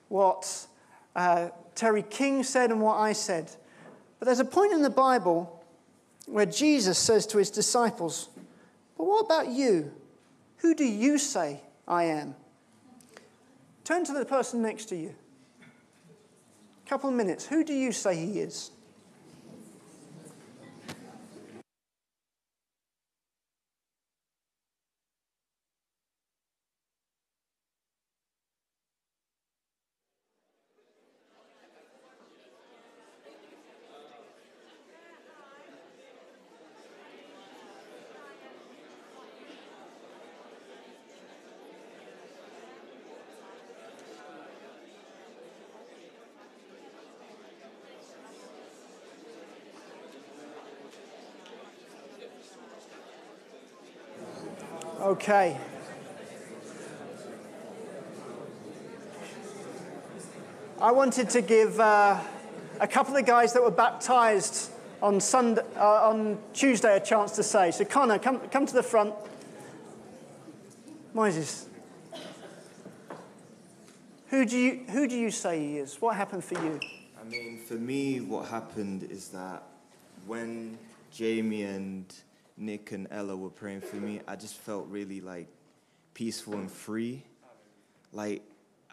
what 0.08 0.66
uh, 1.14 1.50
Terry 1.76 2.02
King 2.02 2.42
said, 2.42 2.72
and 2.72 2.80
what 2.80 2.96
I 2.96 3.12
said. 3.12 3.52
But 4.18 4.26
there's 4.26 4.40
a 4.40 4.44
point 4.44 4.72
in 4.72 4.82
the 4.82 4.90
Bible 4.90 5.64
where 6.26 6.44
Jesus 6.44 6.98
says 6.98 7.24
to 7.28 7.38
his 7.38 7.50
disciples, 7.50 8.28
But 9.02 9.08
what 9.08 9.24
about 9.24 9.48
you? 9.48 9.90
Who 10.58 10.76
do 10.76 10.84
you 10.84 11.18
say 11.18 11.60
I 11.88 12.04
am? 12.04 12.36
Turn 13.82 14.04
to 14.04 14.12
the 14.12 14.24
person 14.24 14.62
next 14.62 14.84
to 14.90 14.96
you. 14.96 15.12
Couple 16.86 17.10
of 17.10 17.16
minutes. 17.16 17.44
Who 17.44 17.64
do 17.64 17.74
you 17.74 17.90
say 17.90 18.14
he 18.14 18.38
is? 18.38 18.70
Okay. 55.22 55.56
I 60.80 60.90
wanted 60.90 61.30
to 61.30 61.42
give 61.42 61.78
uh, 61.78 62.18
a 62.80 62.88
couple 62.88 63.14
of 63.14 63.24
guys 63.24 63.52
that 63.52 63.62
were 63.62 63.70
baptized 63.70 64.72
on, 65.00 65.20
Sunday, 65.20 65.62
uh, 65.76 66.08
on 66.08 66.40
Tuesday 66.52 66.96
a 66.96 67.00
chance 67.00 67.30
to 67.36 67.44
say. 67.44 67.70
So, 67.70 67.84
Connor, 67.84 68.18
come, 68.18 68.40
come 68.48 68.66
to 68.66 68.74
the 68.74 68.82
front. 68.82 69.14
Moses, 71.14 71.68
who 74.26 74.44
do, 74.44 74.58
you, 74.58 74.80
who 74.90 75.06
do 75.06 75.16
you 75.16 75.30
say 75.30 75.60
he 75.60 75.78
is? 75.78 76.00
What 76.00 76.16
happened 76.16 76.42
for 76.42 76.54
you? 76.54 76.80
I 77.20 77.28
mean, 77.28 77.60
for 77.60 77.74
me, 77.74 78.20
what 78.22 78.48
happened 78.48 79.04
is 79.04 79.28
that 79.28 79.62
when 80.26 80.78
Jamie 81.12 81.62
and 81.62 82.12
Nick 82.56 82.92
and 82.92 83.08
Ella 83.10 83.36
were 83.36 83.50
praying 83.50 83.80
for 83.80 83.96
me, 83.96 84.20
I 84.26 84.36
just 84.36 84.56
felt 84.56 84.86
really 84.88 85.20
like 85.20 85.48
peaceful 86.14 86.54
and 86.54 86.70
free. 86.70 87.24
Like 88.12 88.42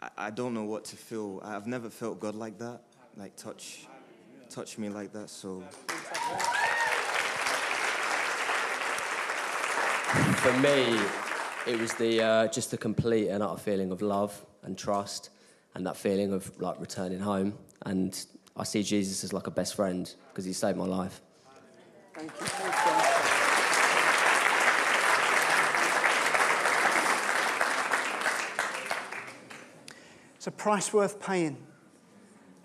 I, 0.00 0.10
I 0.16 0.30
don't 0.30 0.54
know 0.54 0.64
what 0.64 0.84
to 0.86 0.96
feel. 0.96 1.40
I've 1.44 1.66
never 1.66 1.90
felt 1.90 2.20
God 2.20 2.34
like 2.34 2.58
that. 2.58 2.82
Like 3.16 3.36
touch, 3.36 3.86
touch 4.48 4.78
me 4.78 4.88
like 4.88 5.12
that. 5.12 5.30
So. 5.30 5.62
For 10.36 10.52
me, 10.58 10.98
it 11.66 11.78
was 11.78 11.92
the 11.94 12.22
uh, 12.22 12.48
just 12.48 12.70
the 12.70 12.78
complete 12.78 13.28
and 13.28 13.42
utter 13.42 13.60
feeling 13.60 13.92
of 13.92 14.00
love 14.00 14.44
and 14.62 14.76
trust, 14.76 15.30
and 15.74 15.86
that 15.86 15.96
feeling 15.96 16.32
of 16.32 16.50
like 16.60 16.80
returning 16.80 17.20
home. 17.20 17.58
And 17.84 18.18
I 18.56 18.64
see 18.64 18.82
Jesus 18.82 19.22
as 19.22 19.32
like 19.32 19.46
a 19.46 19.50
best 19.50 19.74
friend 19.74 20.12
because 20.30 20.46
he 20.46 20.52
saved 20.52 20.78
my 20.78 20.86
life. 20.86 21.20
Thank 22.14 22.30
you. 22.40 22.46
Thank 22.46 23.34
you. 23.34 23.40
So 30.39 30.39
a 30.50 30.52
price 30.52 30.92
worth 30.92 31.22
paying. 31.22 31.56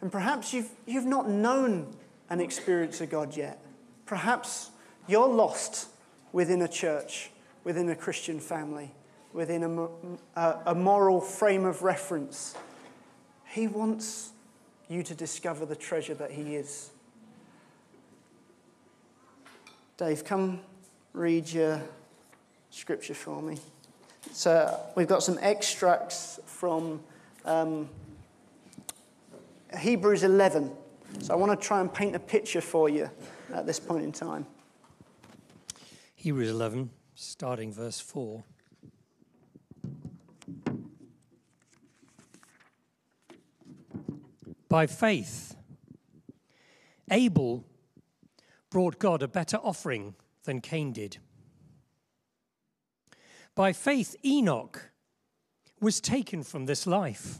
And 0.01 0.11
perhaps 0.11 0.53
you've, 0.53 0.69
you've 0.87 1.05
not 1.05 1.29
known 1.29 1.95
an 2.31 2.41
experience 2.41 2.99
of 2.99 3.11
God 3.11 3.37
yet. 3.37 3.63
Perhaps 4.07 4.71
you're 5.07 5.27
lost 5.27 5.87
within 6.31 6.63
a 6.63 6.67
church, 6.67 7.29
within 7.63 7.87
a 7.89 7.95
Christian 7.95 8.39
family, 8.39 8.91
within 9.33 9.63
a, 9.63 10.39
a, 10.39 10.59
a 10.67 10.75
moral 10.75 11.21
frame 11.21 11.63
of 11.63 11.83
reference. 11.83 12.55
He 13.45 13.67
wants 13.67 14.31
you 14.89 15.03
to 15.03 15.13
discover 15.13 15.67
the 15.67 15.75
treasure 15.75 16.15
that 16.15 16.31
He 16.31 16.55
is. 16.55 16.89
Dave, 19.97 20.25
come 20.25 20.59
read 21.13 21.47
your 21.51 21.83
scripture 22.71 23.13
for 23.13 23.43
me. 23.43 23.59
So 24.31 24.75
we've 24.95 25.07
got 25.07 25.21
some 25.21 25.37
extracts 25.39 26.39
from 26.47 26.99
um, 27.45 27.89
Hebrews 29.77 30.23
11. 30.23 30.71
So 31.19 31.33
I 31.33 31.37
want 31.37 31.59
to 31.59 31.67
try 31.67 31.79
and 31.79 31.93
paint 31.93 32.15
a 32.15 32.19
picture 32.19 32.61
for 32.61 32.89
you 32.89 33.09
at 33.53 33.65
this 33.65 33.79
point 33.79 34.03
in 34.03 34.11
time. 34.11 34.45
Hebrews 36.15 36.49
11, 36.49 36.89
starting 37.13 37.71
verse 37.71 37.99
4. 37.99 38.43
By 44.67 44.87
faith, 44.87 45.55
Abel 47.09 47.63
brought 48.69 48.99
God 48.99 49.21
a 49.21 49.27
better 49.27 49.57
offering 49.57 50.15
than 50.43 50.59
Cain 50.59 50.91
did. 50.91 51.17
By 53.53 53.71
faith, 53.71 54.17
Enoch 54.25 54.89
was 55.79 55.99
taken 56.01 56.43
from 56.43 56.65
this 56.65 56.87
life 56.87 57.39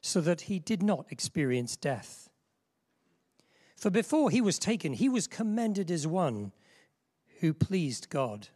so 0.00 0.20
that 0.20 0.42
he 0.42 0.58
did 0.58 0.82
not 0.82 1.06
experience 1.10 1.76
death. 1.76 2.28
For 3.76 3.90
before 3.90 4.30
he 4.30 4.40
was 4.40 4.58
taken, 4.58 4.94
he 4.94 5.08
was 5.08 5.26
commended 5.26 5.90
as 5.90 6.06
one 6.06 6.52
who 7.40 7.52
pleased 7.52 8.08
God. 8.08 8.48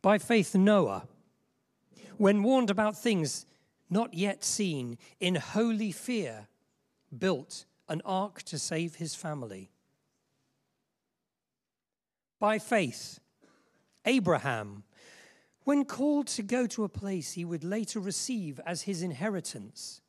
By 0.00 0.18
faith, 0.18 0.54
Noah, 0.54 1.06
when 2.16 2.42
warned 2.42 2.70
about 2.70 2.96
things 2.96 3.46
not 3.90 4.14
yet 4.14 4.44
seen, 4.44 4.98
in 5.18 5.34
holy 5.36 5.92
fear, 5.92 6.48
built 7.16 7.64
an 7.88 8.02
ark 8.04 8.42
to 8.42 8.58
save 8.58 8.96
his 8.96 9.14
family. 9.14 9.70
By 12.38 12.58
faith, 12.58 13.18
Abraham, 14.04 14.84
when 15.68 15.84
called 15.84 16.26
to 16.26 16.42
go 16.42 16.66
to 16.66 16.82
a 16.82 16.88
place 16.88 17.32
he 17.32 17.44
would 17.44 17.62
later 17.62 18.00
receive 18.00 18.58
as 18.64 18.80
his 18.80 19.02
inheritance, 19.02 20.00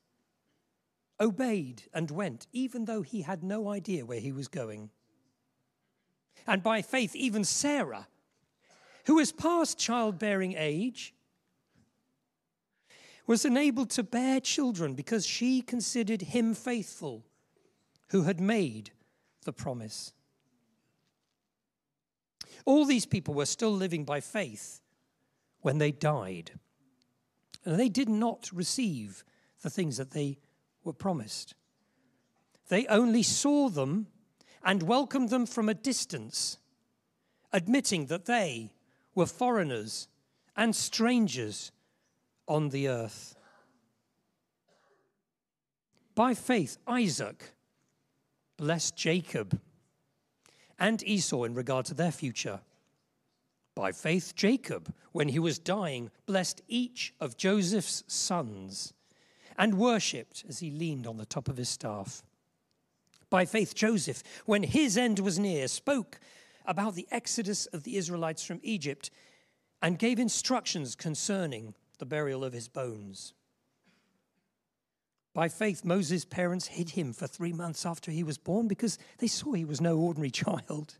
obeyed 1.20 1.84
and 1.94 2.10
went, 2.10 2.48
even 2.54 2.86
though 2.86 3.02
he 3.02 3.24
had 3.24 3.44
no 3.44 3.68
idea 3.68 4.06
where 4.06 4.22
he 4.22 4.32
was 4.32 4.48
going. 4.48 4.90
And 6.48 6.64
by 6.64 6.82
faith, 6.82 7.14
even 7.14 7.44
Sarah, 7.44 8.08
who 9.06 9.16
was 9.16 9.34
past 9.34 9.78
childbearing 9.78 10.56
age, 10.58 11.14
was 13.28 13.44
enabled 13.44 13.90
to 13.90 14.04
bear 14.04 14.40
children 14.40 14.94
because 14.94 15.28
she 15.28 15.62
considered 15.62 16.22
him 16.22 16.54
faithful 16.54 17.26
who 18.12 18.22
had 18.22 18.40
made 18.40 18.92
the 19.44 19.52
promise. 19.52 20.14
All 22.64 22.86
these 22.86 23.06
people 23.06 23.34
were 23.34 23.46
still 23.46 23.74
living 23.74 24.06
by 24.06 24.22
faith 24.22 24.80
when 25.62 25.78
they 25.78 25.92
died. 25.92 26.52
And 27.66 27.80
they 27.80 27.90
did 27.90 28.10
not 28.10 28.50
receive 28.54 29.24
the 29.62 29.70
things 29.70 29.98
that 29.98 30.12
they 30.12 30.40
were 30.84 30.94
promised. 30.94 31.56
They 32.70 32.88
only 32.88 33.24
saw 33.24 33.70
them 33.70 34.08
and 34.64 34.84
welcomed 34.84 35.30
them 35.30 35.46
from 35.46 35.70
a 35.70 35.74
distance, 35.74 36.58
admitting 37.52 38.06
that 38.08 38.26
they 38.26 38.72
were 39.16 39.26
foreigners 39.26 40.08
and 40.56 40.76
strangers 40.76 41.72
on 42.48 42.70
the 42.70 42.88
earth. 42.88 43.36
By 46.16 46.34
faith, 46.34 46.78
Isaac 46.88 47.54
blessed 48.58 48.96
Jacob 48.98 49.60
and 50.78 51.02
Esau 51.04 51.44
in 51.44 51.54
regard 51.54 51.86
to 51.86 51.94
their 51.94 52.12
future. 52.12 52.60
By 53.80 53.94
faith, 53.94 54.36
Jacob, 54.36 54.94
when 55.14 55.30
he 55.30 55.40
was 55.40 55.58
dying, 55.58 56.12
blessed 56.26 56.62
each 56.68 57.14
of 57.22 57.38
Joseph's 57.38 58.04
sons 58.08 58.94
and 59.58 59.78
worshipped 59.78 60.44
as 60.50 60.60
he 60.60 60.70
leaned 60.70 61.08
on 61.08 61.16
the 61.16 61.26
top 61.26 61.48
of 61.48 61.56
his 61.56 61.70
staff. 61.70 62.22
By 63.30 63.46
faith, 63.46 63.74
Joseph, 63.74 64.22
when 64.46 64.64
his 64.64 64.98
end 64.98 65.20
was 65.20 65.40
near, 65.40 65.70
spoke 65.70 66.20
about 66.66 66.96
the 66.96 67.08
exodus 67.10 67.68
of 67.68 67.84
the 67.84 67.96
Israelites 67.96 68.44
from 68.44 68.60
Egypt 68.64 69.12
and 69.82 69.98
gave 69.98 70.20
instructions 70.20 70.94
concerning 70.94 71.74
the 72.00 72.06
burial 72.06 72.44
of 72.44 72.52
his 72.52 72.68
bones. 72.68 73.34
By 75.34 75.48
faith, 75.48 75.86
Moses' 75.86 76.26
parents 76.26 76.68
hid 76.68 76.90
him 76.90 77.14
for 77.14 77.28
three 77.28 77.54
months 77.54 77.86
after 77.86 78.12
he 78.12 78.24
was 78.24 78.38
born 78.38 78.68
because 78.68 78.98
they 79.20 79.28
saw 79.28 79.54
he 79.54 79.64
was 79.64 79.80
no 79.80 79.98
ordinary 79.98 80.32
child 80.32 80.98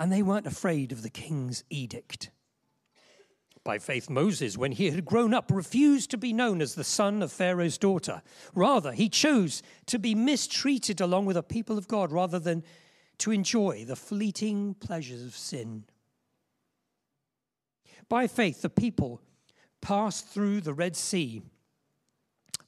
and 0.00 0.10
they 0.10 0.22
weren't 0.22 0.46
afraid 0.46 0.92
of 0.92 1.02
the 1.02 1.10
king's 1.10 1.62
edict. 1.68 2.30
By 3.62 3.78
faith, 3.78 4.08
Moses, 4.08 4.56
when 4.56 4.72
he 4.72 4.88
had 4.88 5.04
grown 5.04 5.34
up, 5.34 5.50
refused 5.52 6.10
to 6.10 6.16
be 6.16 6.32
known 6.32 6.62
as 6.62 6.74
the 6.74 6.82
son 6.82 7.22
of 7.22 7.30
Pharaoh's 7.30 7.76
daughter. 7.76 8.22
Rather, 8.54 8.92
he 8.92 9.10
chose 9.10 9.62
to 9.84 9.98
be 9.98 10.14
mistreated 10.14 11.02
along 11.02 11.26
with 11.26 11.36
the 11.36 11.42
people 11.42 11.76
of 11.76 11.86
God 11.86 12.12
rather 12.12 12.38
than 12.38 12.64
to 13.18 13.30
enjoy 13.30 13.84
the 13.84 13.94
fleeting 13.94 14.72
pleasures 14.72 15.22
of 15.22 15.36
sin. 15.36 15.84
By 18.08 18.26
faith, 18.26 18.62
the 18.62 18.70
people 18.70 19.20
passed 19.82 20.26
through 20.28 20.62
the 20.62 20.72
Red 20.72 20.96
Sea 20.96 21.42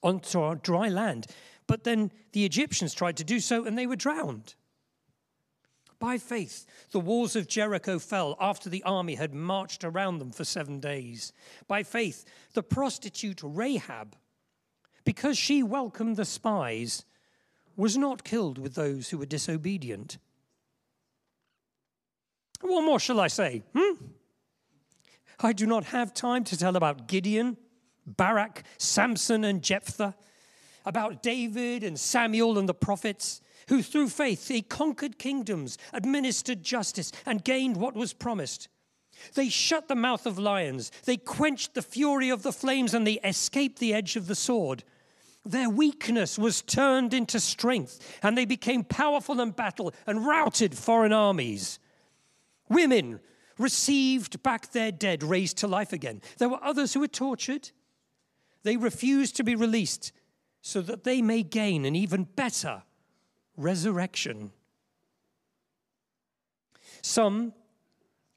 onto 0.03 0.57
dry 0.57 0.91
land, 0.91 1.29
but 1.67 1.85
then 1.85 2.13
the 2.33 2.45
Egyptians 2.45 2.93
tried 2.93 3.17
to 3.17 3.25
do 3.25 3.41
so 3.41 3.65
and 3.65 3.79
they 3.79 3.87
were 3.87 3.97
drowned. 3.97 4.55
By 6.03 6.19
faith, 6.19 6.67
the 6.91 6.99
walls 6.99 7.37
of 7.37 7.47
Jericho 7.47 8.01
fell 8.01 8.37
after 8.41 8.69
the 8.69 8.83
army 8.83 9.15
had 9.15 9.33
marched 9.33 9.85
around 9.85 10.19
them 10.19 10.33
for 10.33 10.43
seven 10.43 10.81
days. 10.81 11.33
By 11.69 11.85
faith, 11.85 12.25
the 12.55 12.63
prostitute 12.65 13.39
Rahab, 13.41 14.17
because 15.05 15.39
she 15.39 15.63
welcomed 15.63 16.17
the 16.17 16.25
spies, 16.25 17.05
was 17.77 17.97
not 17.97 18.25
killed 18.25 18.59
with 18.59 18.75
those 18.75 19.11
who 19.11 19.19
were 19.19 19.27
disobedient. 19.27 20.19
What 22.63 22.83
more 22.83 22.99
shall 22.99 23.21
I 23.21 23.29
say? 23.29 23.63
Hmm? 23.73 24.07
I 25.39 25.53
do 25.53 25.67
not 25.67 25.85
have 25.85 26.13
time 26.13 26.43
to 26.45 26.57
tell 26.57 26.75
about 26.75 27.07
Gideon, 27.07 27.57
Barak, 28.05 28.65
Samson, 28.77 29.45
and 29.45 29.63
Jephthah, 29.63 30.17
about 30.85 31.23
David 31.23 31.85
and 31.85 31.97
Samuel 31.97 32.59
and 32.59 32.69
the 32.69 32.75
prophets 32.75 33.41
who 33.73 33.83
through 33.83 34.07
faith 34.07 34.49
they 34.49 34.61
conquered 34.61 35.19
kingdoms, 35.19 35.79
administered 35.95 36.63
justice, 36.63 37.11
and 37.25 37.43
gained 37.43 37.75
what 37.75 37.95
was 37.95 38.13
promised. 38.13 38.69
They 39.33 39.49
shut 39.49 39.89
the 39.89 39.95
mouth 39.95 40.27
of 40.27 40.39
lions, 40.39 40.93
they 41.07 41.17
quenched 41.17 41.73
the 41.73 41.81
fury 41.81 42.29
of 42.29 42.43
the 42.43 42.53
flames, 42.53 42.93
and 42.93 43.07
they 43.07 43.19
escaped 43.25 43.79
the 43.79 43.95
edge 43.95 44.15
of 44.15 44.27
the 44.27 44.35
sword. 44.35 44.85
Their 45.47 45.71
weakness 45.71 46.39
was 46.39 46.61
turned 46.61 47.15
into 47.15 47.41
strength, 47.41 48.19
and 48.23 48.37
they 48.37 48.45
became 48.45 48.85
powerful 48.85 49.41
in 49.41 49.53
battle 49.53 49.95
and 50.07 50.27
routed 50.27 50.77
foreign 50.77 51.15
armies. 51.15 51.79
Women 52.69 53.21
received 53.57 54.43
back 54.43 54.73
their 54.73 54.93
dead, 54.93 55.23
raised 55.23 55.57
to 55.59 55.67
life 55.67 55.95
again. 55.95 56.21
There 56.37 56.51
were 56.51 56.63
others 56.63 56.93
who 56.93 57.01
were 57.01 57.09
tortured. 57.09 57.71
They 58.65 58.77
refused 58.77 59.35
to 59.37 59.45
be 59.45 59.55
released 59.55 60.13
so 60.61 60.83
that 60.83 61.05
they 61.05 61.23
may 61.23 61.43
gain 61.43 61.87
an 61.87 61.97
even 61.97 62.25
better 62.25 62.83
resurrection. 63.57 64.53
Some 67.03 67.53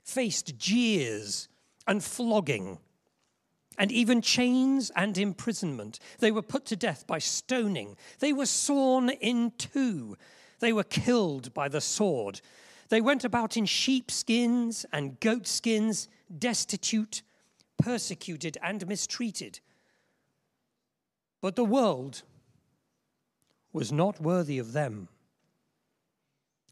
faced 0.04 0.58
jeers 0.58 1.48
and 1.88 2.04
flogging, 2.04 2.80
and 3.78 3.92
even 3.92 4.22
chains 4.22 4.92
and 4.96 5.18
imprisonment. 5.18 6.00
They 6.20 6.32
were 6.32 6.42
put 6.42 6.66
to 6.68 6.76
death 6.76 7.06
by 7.06 7.20
stoning. 7.20 7.98
They 8.20 8.34
were 8.34 8.46
sawn 8.46 9.10
in 9.10 9.52
two. 9.58 10.18
They 10.60 10.74
were 10.74 10.84
killed 10.84 11.54
by 11.54 11.68
the 11.68 11.82
sword. 11.82 12.42
They 12.90 13.02
went 13.02 13.26
about 13.26 13.58
in 13.58 13.66
sheepskins 13.66 14.86
and 14.94 15.20
goatskins, 15.20 16.08
destitute, 16.38 17.22
persecuted, 17.78 18.58
and 18.64 18.88
mistreated. 18.88 19.60
But 21.42 21.56
the 21.56 21.66
world 21.66 22.24
was 23.76 23.92
not 23.92 24.22
worthy 24.22 24.58
of 24.58 24.72
them. 24.72 25.10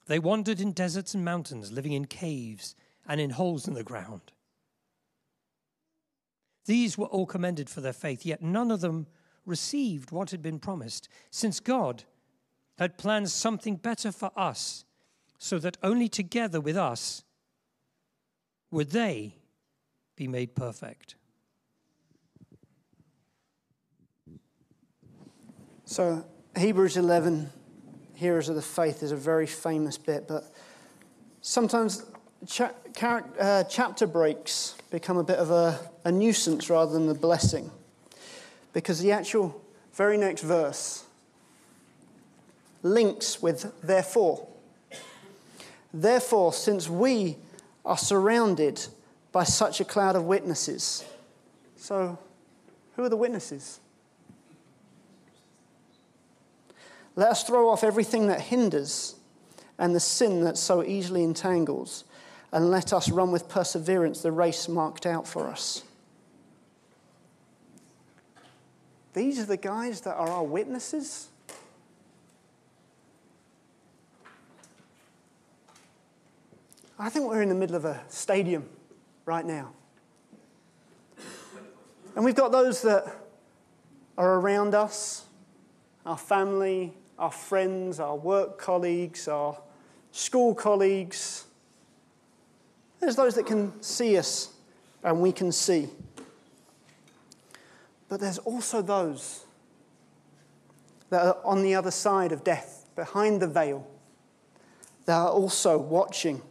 They 0.06 0.20
wandered 0.20 0.62
in 0.62 0.72
deserts 0.72 1.14
and 1.14 1.26
mountains, 1.26 1.70
living 1.70 1.92
in 1.92 2.06
caves 2.06 2.76
and 3.06 3.20
in 3.20 3.32
holes 3.32 3.68
in 3.68 3.74
the 3.74 3.84
ground. 3.84 4.32
These 6.66 6.98
were 6.98 7.08
all 7.08 7.26
commended 7.26 7.70
for 7.70 7.82
their 7.82 7.92
faith, 7.92 8.26
yet 8.26 8.42
none 8.42 8.72
of 8.72 8.80
them 8.80 9.08
received 9.46 10.12
what 10.12 10.32
had 10.32 10.42
been 10.42 10.60
promised, 10.60 11.10
since 11.30 11.60
God 11.60 12.06
had 12.78 12.98
planned 12.98 13.30
something 13.30 13.76
better 13.76 14.14
for 14.14 14.32
us, 14.38 14.86
so 15.38 15.60
that 15.60 15.78
only 15.84 16.08
together 16.08 16.62
with 16.62 16.78
us 16.78 17.26
would 18.72 18.92
they 18.92 19.36
be 20.16 20.30
made 20.30 20.56
perfect. 20.56 21.16
So, 25.84 26.26
Hebrews 26.56 26.98
11, 26.98 27.50
Heroes 28.14 28.48
of 28.48 28.56
the 28.56 28.62
Faith, 28.62 29.02
is 29.02 29.12
a 29.12 29.16
very 29.16 29.48
famous 29.48 29.98
bit, 29.98 30.28
but 30.28 30.54
sometimes 31.42 32.04
cha- 32.48 32.74
char- 32.96 33.26
uh, 33.40 33.64
chapter 33.64 34.06
breaks 34.06 34.76
become 34.92 35.18
a 35.18 35.24
bit 35.24 35.40
of 35.40 35.50
a, 35.50 35.80
a 36.06 36.12
nuisance 36.12 36.70
rather 36.70 36.94
than 36.94 37.10
a 37.10 37.16
blessing. 37.16 37.72
Because 38.72 39.00
the 39.00 39.12
actual 39.12 39.60
very 39.94 40.16
next 40.16 40.44
verse 40.44 41.06
links 42.84 43.42
with 43.42 43.74
therefore. 43.82 44.48
Therefore, 45.92 46.54
since 46.54 46.88
we 46.88 47.38
are 47.84 47.98
surrounded 47.98 48.86
by 49.32 49.44
such 49.44 49.80
a 49.82 49.86
cloud 49.86 50.16
of 50.16 50.26
witnesses, 50.26 51.04
so 51.78 52.20
who 52.96 53.04
are 53.04 53.10
the 53.10 53.18
witnesses? 53.18 53.80
Let 57.16 57.30
us 57.30 57.44
throw 57.44 57.70
off 57.70 57.84
everything 57.84 58.28
that 58.28 58.42
hinders 58.42 59.16
and 59.78 59.96
the 59.96 60.00
sin 60.00 60.44
that 60.44 60.58
so 60.58 60.84
easily 60.84 61.24
entangles, 61.24 62.06
and 62.52 62.70
let 62.70 62.94
us 62.94 63.10
run 63.10 63.32
with 63.32 63.50
perseverance 63.50 64.22
the 64.22 64.32
race 64.32 64.68
marked 64.68 65.06
out 65.06 65.28
for 65.28 65.48
us. 65.48 65.84
These 69.14 69.40
are 69.40 69.46
the 69.46 69.58
guys 69.58 70.02
that 70.02 70.16
are 70.16 70.30
our 70.30 70.44
witnesses. 70.44 71.28
I 76.98 77.10
think 77.10 77.28
we're 77.28 77.42
in 77.42 77.50
the 77.50 77.56
middle 77.56 77.76
of 77.76 77.86
a 77.86 78.02
stadium 78.08 78.68
right 79.26 79.46
now. 79.46 79.72
And 82.16 82.24
we've 82.24 82.36
got 82.36 82.52
those 82.52 82.82
that 82.84 83.06
are 84.18 84.40
around 84.40 84.76
us 84.76 85.26
our 86.06 86.18
family, 86.18 86.94
our 87.24 87.32
friends, 87.32 88.02
our 88.02 88.18
work 88.18 88.58
colleagues, 88.58 89.30
our 89.30 89.58
school 90.12 90.54
colleagues. 90.54 91.46
There's 93.00 93.16
those 93.16 93.36
that 93.36 93.46
can 93.46 93.82
see 93.82 94.18
us 94.18 94.52
and 95.06 95.22
we 95.22 95.32
can 95.32 95.54
see. 95.54 95.88
But 98.10 98.20
there's 98.20 98.40
also 98.40 98.82
those 98.82 99.46
that 101.12 101.26
are 101.26 101.38
on 101.46 101.64
the 101.64 101.76
other 101.76 101.92
side 101.92 102.34
of 102.34 102.44
death, 102.44 102.90
behind 102.94 103.42
the 103.42 103.48
veil, 103.48 103.88
that 105.06 105.16
are 105.16 105.30
also 105.30 105.78
watching. 105.78 106.42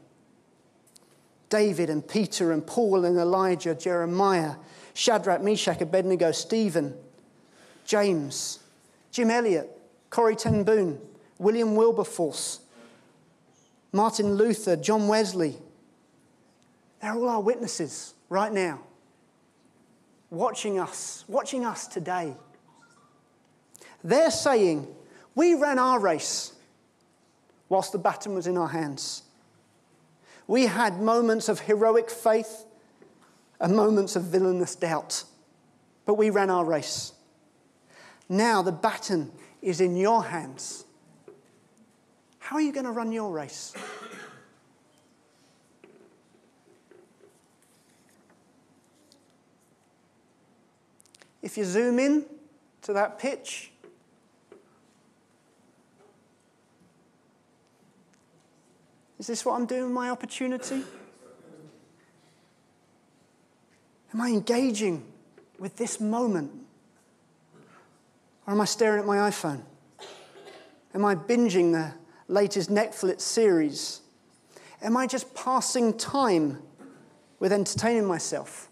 David 1.50 1.90
and 1.90 2.06
Peter 2.06 2.52
and 2.52 2.66
Paul 2.66 3.04
and 3.04 3.18
Elijah, 3.18 3.74
Jeremiah, 3.74 4.54
Shadrach, 4.94 5.42
Meshach, 5.42 5.82
Abednego, 5.82 6.32
Stephen, 6.32 6.94
James, 7.85 8.61
Jim 9.11 9.30
Elliot, 9.30 9.78
Corrie 10.12 10.37
Ten 10.37 10.62
Boom, 10.62 10.98
William 11.38 11.75
Wilberforce, 11.75 12.61
Martin 13.92 14.35
Luther, 14.35 14.77
John 14.77 15.09
Wesley. 15.09 15.57
They're 17.01 17.14
all 17.14 17.31
our 17.31 17.40
witnesses 17.40 18.12
right 18.29 18.53
now, 18.53 18.83
watching 20.29 20.79
us, 20.79 21.25
watching 21.29 21.64
us 21.64 21.87
today. 21.87 22.35
They're 24.05 24.31
saying, 24.31 24.87
We 25.35 25.55
ran 25.55 25.79
our 25.79 25.98
race 25.98 26.53
whilst 27.70 27.92
the 27.92 27.98
baton 27.98 28.35
was 28.35 28.46
in 28.46 28.59
our 28.59 28.68
hands. 28.68 29.22
We 30.46 30.66
had 30.66 31.01
moments 31.01 31.48
of 31.48 31.61
heroic 31.61 32.11
faith 32.11 32.66
and 33.59 33.75
moments 33.75 34.14
of 34.14 34.25
villainous 34.25 34.75
doubt, 34.77 35.25
but 36.05 36.14
we 36.14 36.29
ran 36.29 36.51
our 36.51 36.66
race. 36.66 37.14
Now 38.29 38.61
the 38.61 38.72
baton 38.72 39.33
is 39.62 39.81
in 39.81 39.96
your 39.96 40.25
hands. 40.25 40.85
How 42.40 42.57
are 42.57 42.61
you 42.61 42.72
going 42.72 42.85
to 42.85 42.90
run 42.90 43.12
your 43.12 43.31
race? 43.31 43.72
If 51.40 51.57
you 51.57 51.64
zoom 51.64 51.98
in 51.98 52.27
to 52.83 52.92
that 52.92 53.18
pitch, 53.18 53.70
is 59.18 59.29
this 59.29 59.44
what 59.44 59.55
I'm 59.55 59.66
doing 59.66 59.85
with 59.85 59.92
my 59.92 60.11
opportunity? 60.11 60.83
Am 64.12 64.20
I 64.20 64.29
engaging 64.29 65.05
with 65.59 65.77
this 65.77 66.01
moment? 66.01 66.62
Or 68.46 68.55
am 68.55 68.61
I 68.61 68.64
staring 68.64 69.00
at 69.00 69.07
my 69.07 69.18
iPhone? 69.31 69.62
Am 70.94 71.05
I 71.05 71.14
binging 71.14 71.72
the 71.72 71.94
latest 72.28 72.70
Netflix 72.70 73.20
series? 73.20 74.00
Am 74.83 74.96
I 74.96 75.07
just 75.07 75.35
passing 75.35 75.96
time 75.96 76.61
with 77.38 77.52
entertaining 77.52 78.05
myself? 78.05 78.68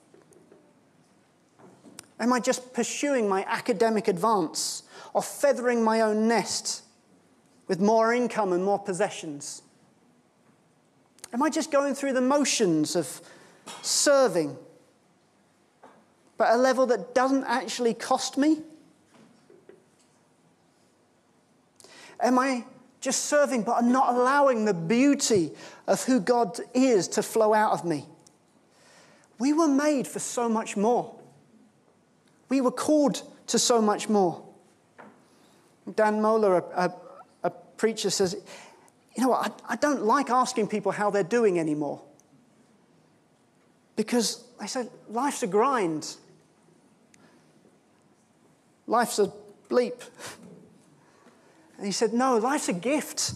Am 2.19 2.33
I 2.33 2.41
just 2.41 2.75
pursuing 2.75 3.29
my 3.29 3.45
academic 3.49 4.09
advance 4.09 4.83
or 5.15 5.23
feathering 5.23 5.83
my 5.83 6.03
own 6.03 6.29
nest 6.29 6.83
with 7.67 7.81
more 7.81 8.13
income 8.13 8.53
and 8.53 8.63
more 8.65 8.79
possessions? 8.79 9.63
Am 11.33 11.43
I 11.43 11.49
just 11.49 11.71
going 11.71 11.95
through 11.95 12.13
the 12.13 12.21
motions 12.21 12.97
of 12.97 13.21
serving, 13.83 14.57
but 16.37 16.53
a 16.53 16.57
level 16.57 16.87
that 16.87 17.15
doesn't 17.15 17.45
actually 17.45 17.95
cost 17.95 18.37
me? 18.37 18.59
Am 22.23 22.39
I 22.39 22.65
just 23.01 23.27
serving, 23.27 23.63
but 23.63 23.77
I'm 23.77 23.93
not 23.93 24.15
allowing 24.15 24.65
the 24.65 24.75
beauty 24.75 25.53
of 25.87 26.05
who 26.05 26.21
God 26.21 26.59
is 26.75 27.09
to 27.09 27.23
flow 27.23 27.55
out 27.55 27.73
of 27.73 27.85
me? 27.85 28.07
We 29.39 29.53
were 29.53 29.69
made 29.69 30.07
for 30.07 30.19
so 30.19 30.49
much 30.49 30.77
more. 30.77 31.15
We 32.49 32.61
were 32.61 32.71
called 32.71 33.23
to 33.49 33.59
so 33.59 33.81
much 33.81 34.09
more. 34.09 34.43
Dan 35.97 36.21
Mohler, 36.21 36.63
a, 36.75 36.85
a, 36.85 36.93
a 37.45 37.51
preacher, 37.51 38.11
says, 38.11 38.37
You 39.17 39.23
know 39.23 39.31
what? 39.31 39.63
I, 39.67 39.73
I 39.73 39.77
don't 39.77 40.03
like 40.03 40.31
asking 40.31 40.69
people 40.69 40.93
how 40.93 41.11
they're 41.11 41.23
doing 41.23 41.59
anymore. 41.59 42.03
Because 43.97 44.45
they 44.61 44.67
say, 44.67 44.89
life's 45.09 45.43
a 45.43 45.47
grind. 45.47 46.17
Life's 48.87 49.19
a 49.19 49.33
bleep. 49.69 50.03
And 51.81 51.87
he 51.87 51.93
said, 51.93 52.13
No, 52.13 52.37
life's 52.37 52.69
a 52.69 52.75
gift. 52.75 53.33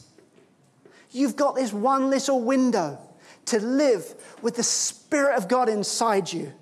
You've 1.10 1.34
got 1.34 1.54
this 1.54 1.72
one 1.72 2.10
little 2.10 2.42
window 2.42 2.98
to 3.46 3.58
live 3.58 4.14
with 4.42 4.56
the 4.56 4.62
Spirit 4.62 5.38
of 5.38 5.48
God 5.48 5.70
inside 5.70 6.30
you 6.30 6.52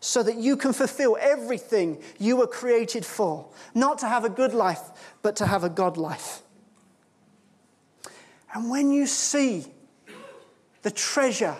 so 0.00 0.22
that 0.22 0.36
you 0.36 0.56
can 0.56 0.72
fulfill 0.72 1.18
everything 1.20 2.02
you 2.18 2.36
were 2.36 2.46
created 2.46 3.04
for. 3.04 3.46
Not 3.74 3.98
to 3.98 4.08
have 4.08 4.24
a 4.24 4.30
good 4.30 4.54
life, 4.54 4.80
but 5.20 5.36
to 5.36 5.46
have 5.46 5.64
a 5.64 5.68
God 5.68 5.98
life. 5.98 6.40
And 8.54 8.70
when 8.70 8.90
you 8.90 9.06
see 9.06 9.66
the 10.80 10.90
treasure, 10.90 11.56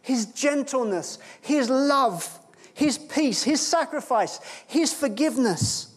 his 0.00 0.24
gentleness, 0.24 1.18
his 1.42 1.68
love, 1.68 2.40
his 2.74 2.98
peace, 2.98 3.44
His 3.44 3.60
sacrifice, 3.60 4.40
His 4.66 4.92
forgiveness. 4.92 5.94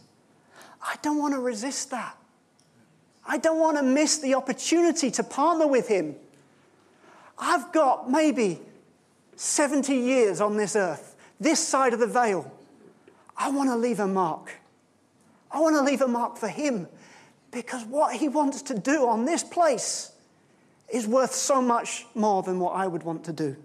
I 0.81 0.95
don't 1.01 1.17
want 1.17 1.33
to 1.33 1.39
resist 1.39 1.91
that. 1.91 2.15
I 3.25 3.39
don't 3.39 3.59
want 3.59 3.77
to 3.77 3.83
miss 3.83 4.19
the 4.19 4.35
opportunity 4.35 5.11
to 5.11 5.23
partner 5.23 5.67
with 5.67 5.87
Him. 5.87 6.15
I've 7.37 7.73
got 7.73 8.09
maybe 8.09 8.61
70 9.35 9.93
years 9.93 10.39
on 10.39 10.55
this 10.55 10.75
earth, 10.75 11.15
this 11.39 11.59
side 11.59 11.93
of 11.93 11.99
the 11.99 12.07
veil. 12.07 12.51
I 13.35 13.49
want 13.49 13.69
to 13.69 13.75
leave 13.75 13.99
a 13.99 14.07
mark. 14.07 14.51
I 15.51 15.59
want 15.59 15.75
to 15.75 15.81
leave 15.81 16.01
a 16.01 16.07
mark 16.07 16.37
for 16.37 16.47
Him 16.47 16.87
because 17.49 17.85
what 17.85 18.15
He 18.15 18.29
wants 18.29 18.61
to 18.63 18.77
do 18.77 19.07
on 19.07 19.25
this 19.25 19.43
place 19.43 20.11
is 20.89 21.07
worth 21.07 21.33
so 21.33 21.59
much 21.59 22.05
more 22.13 22.43
than 22.43 22.59
what 22.59 22.75
I 22.75 22.85
would 22.85 23.01
want 23.01 23.23
to 23.25 23.33
do. 23.33 23.57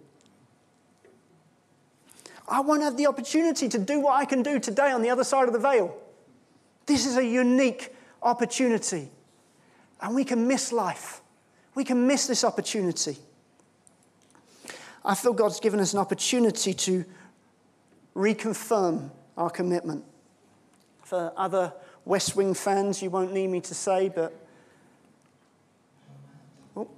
I 2.49 2.61
won't 2.61 2.83
have 2.83 2.97
the 2.97 3.07
opportunity 3.07 3.69
to 3.69 3.79
do 3.79 4.01
what 4.01 4.15
I 4.15 4.25
can 4.25 4.43
do 4.43 4.59
today 4.59 4.91
on 4.91 5.03
the 5.03 5.11
other 5.11 5.25
side 5.25 5.47
of 5.47 5.53
the 5.53 5.59
veil. 5.59 5.97
This 6.87 7.07
is 7.07 7.17
a 7.17 7.25
unique 7.25 7.95
opportunity. 8.23 9.09
And 10.01 10.15
we 10.15 10.25
can 10.25 10.49
miss 10.49 10.73
life. 10.73 11.21
We 11.75 11.85
can 11.85 12.07
miss 12.07 12.27
this 12.27 12.45
opportunity. 12.45 13.17
I 15.05 15.15
feel 15.15 15.33
God's 15.33 15.61
given 15.61 15.81
us 15.81 15.93
an 15.93 15.99
opportunity 15.99 16.75
to 16.75 17.05
reconfirm 18.15 19.11
our 19.37 19.51
commitment. 19.51 20.05
For 21.03 21.33
other 21.37 21.73
West 22.05 22.37
Wing 22.37 22.55
fans, 22.55 23.03
you 23.03 23.11
won't 23.11 23.33
need 23.33 23.49
me 23.49 23.61
to 23.61 23.75
say, 23.75 24.09
but. 24.09 24.33
Oh. 26.77 26.89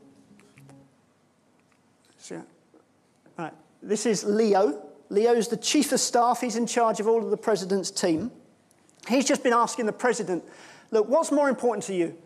So, 2.18 2.42
right. 3.38 3.52
This 3.82 4.06
is 4.06 4.24
Leo. 4.24 4.83
Leo's 5.10 5.48
the 5.48 5.56
chief 5.56 5.92
of 5.92 6.00
staff, 6.00 6.40
he's 6.40 6.56
in 6.56 6.66
charge 6.66 7.00
of 7.00 7.06
all 7.06 7.22
of 7.22 7.30
the 7.30 7.36
president's 7.36 7.90
team. 7.90 8.30
He's 9.08 9.24
just 9.24 9.42
been 9.42 9.52
asking 9.52 9.86
the 9.86 9.92
president, 9.92 10.44
look, 10.90 11.08
what's 11.08 11.30
more 11.30 11.48
important 11.48 11.84
to 11.84 11.94
you? 11.94 12.16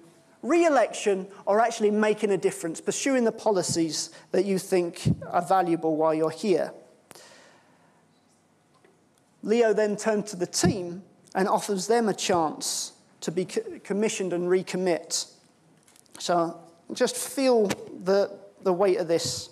Re 0.42 0.64
election 0.64 1.26
or 1.46 1.60
actually 1.60 1.90
making 1.90 2.30
a 2.30 2.36
difference, 2.36 2.80
pursuing 2.80 3.24
the 3.24 3.32
policies 3.32 4.10
that 4.30 4.44
you 4.44 4.58
think 4.58 5.02
are 5.28 5.42
valuable 5.42 5.96
while 5.96 6.14
you're 6.14 6.30
here? 6.30 6.72
Leo 9.42 9.72
then 9.72 9.96
turns 9.96 10.30
to 10.30 10.36
the 10.36 10.46
team 10.46 11.02
and 11.34 11.48
offers 11.48 11.86
them 11.86 12.08
a 12.08 12.14
chance 12.14 12.92
to 13.20 13.32
be 13.32 13.44
commissioned 13.44 14.32
and 14.32 14.48
recommit. 14.48 15.32
So 16.18 16.60
just 16.92 17.16
feel 17.16 17.66
the, 18.04 18.36
the 18.62 18.72
weight 18.72 18.98
of 18.98 19.08
this. 19.08 19.50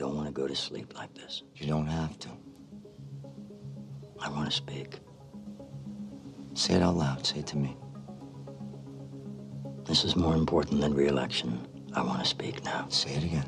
You 0.00 0.06
don't 0.06 0.16
have 0.16 0.16
to. 0.16 0.16
I 0.16 0.16
don't 0.16 0.16
want 0.16 0.28
to 0.28 0.32
go 0.32 0.48
to 0.48 0.56
sleep 0.56 0.94
like 0.96 1.14
this. 1.14 1.42
You 1.56 1.66
don't 1.66 1.86
have 1.86 2.18
to. 2.20 2.28
I 4.18 4.30
want 4.30 4.46
to 4.46 4.56
speak. 4.56 4.98
Say 6.54 6.72
it 6.74 6.82
out 6.82 6.96
loud. 6.96 7.26
Say 7.26 7.40
it 7.40 7.46
to 7.48 7.58
me. 7.58 7.76
This 9.84 10.04
is 10.04 10.16
more 10.16 10.36
important 10.36 10.80
than 10.80 10.94
re-election. 10.94 11.66
I 11.92 12.02
want 12.02 12.20
to 12.20 12.26
speak 12.26 12.64
now. 12.64 12.86
Say 12.88 13.10
it 13.10 13.24
again. 13.24 13.46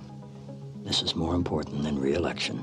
This 0.84 1.00
is 1.00 1.14
more 1.16 1.34
important 1.34 1.84
than 1.84 1.98
re-election. 1.98 2.62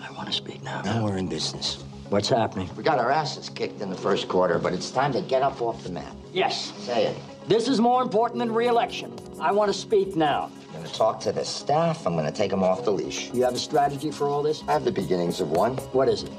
I 0.00 0.10
want 0.12 0.28
to 0.28 0.32
speak 0.32 0.62
now. 0.62 0.80
Now 0.80 1.04
we're 1.04 1.18
in 1.18 1.28
business. 1.28 1.84
What's 2.08 2.30
happening? 2.30 2.70
We 2.76 2.82
got 2.82 2.98
our 2.98 3.10
asses 3.10 3.50
kicked 3.50 3.82
in 3.82 3.90
the 3.90 3.96
first 3.96 4.26
quarter, 4.26 4.58
but 4.58 4.72
it's 4.72 4.90
time 4.90 5.12
to 5.12 5.20
get 5.20 5.42
up 5.42 5.60
off 5.60 5.82
the 5.82 5.90
mat. 5.90 6.16
Yes. 6.32 6.72
Say 6.78 7.08
it. 7.08 7.16
This 7.46 7.68
is 7.68 7.78
more 7.78 8.00
important 8.02 8.38
than 8.38 8.52
re-election. 8.54 9.12
I 9.42 9.50
want 9.50 9.72
to 9.72 9.76
speak 9.76 10.14
now. 10.14 10.52
I'm 10.68 10.72
going 10.74 10.86
to 10.86 10.94
talk 10.94 11.18
to 11.22 11.32
the 11.32 11.44
staff. 11.44 12.06
I'm 12.06 12.14
going 12.14 12.26
to 12.26 12.32
take 12.32 12.52
them 12.52 12.62
off 12.62 12.84
the 12.84 12.92
leash. 12.92 13.28
You 13.34 13.42
have 13.42 13.54
a 13.54 13.58
strategy 13.58 14.12
for 14.12 14.28
all 14.28 14.40
this? 14.40 14.62
I 14.68 14.72
have 14.72 14.84
the 14.84 14.92
beginnings 14.92 15.40
of 15.40 15.50
one. 15.50 15.76
What 15.90 16.08
is 16.08 16.22
it? 16.22 16.30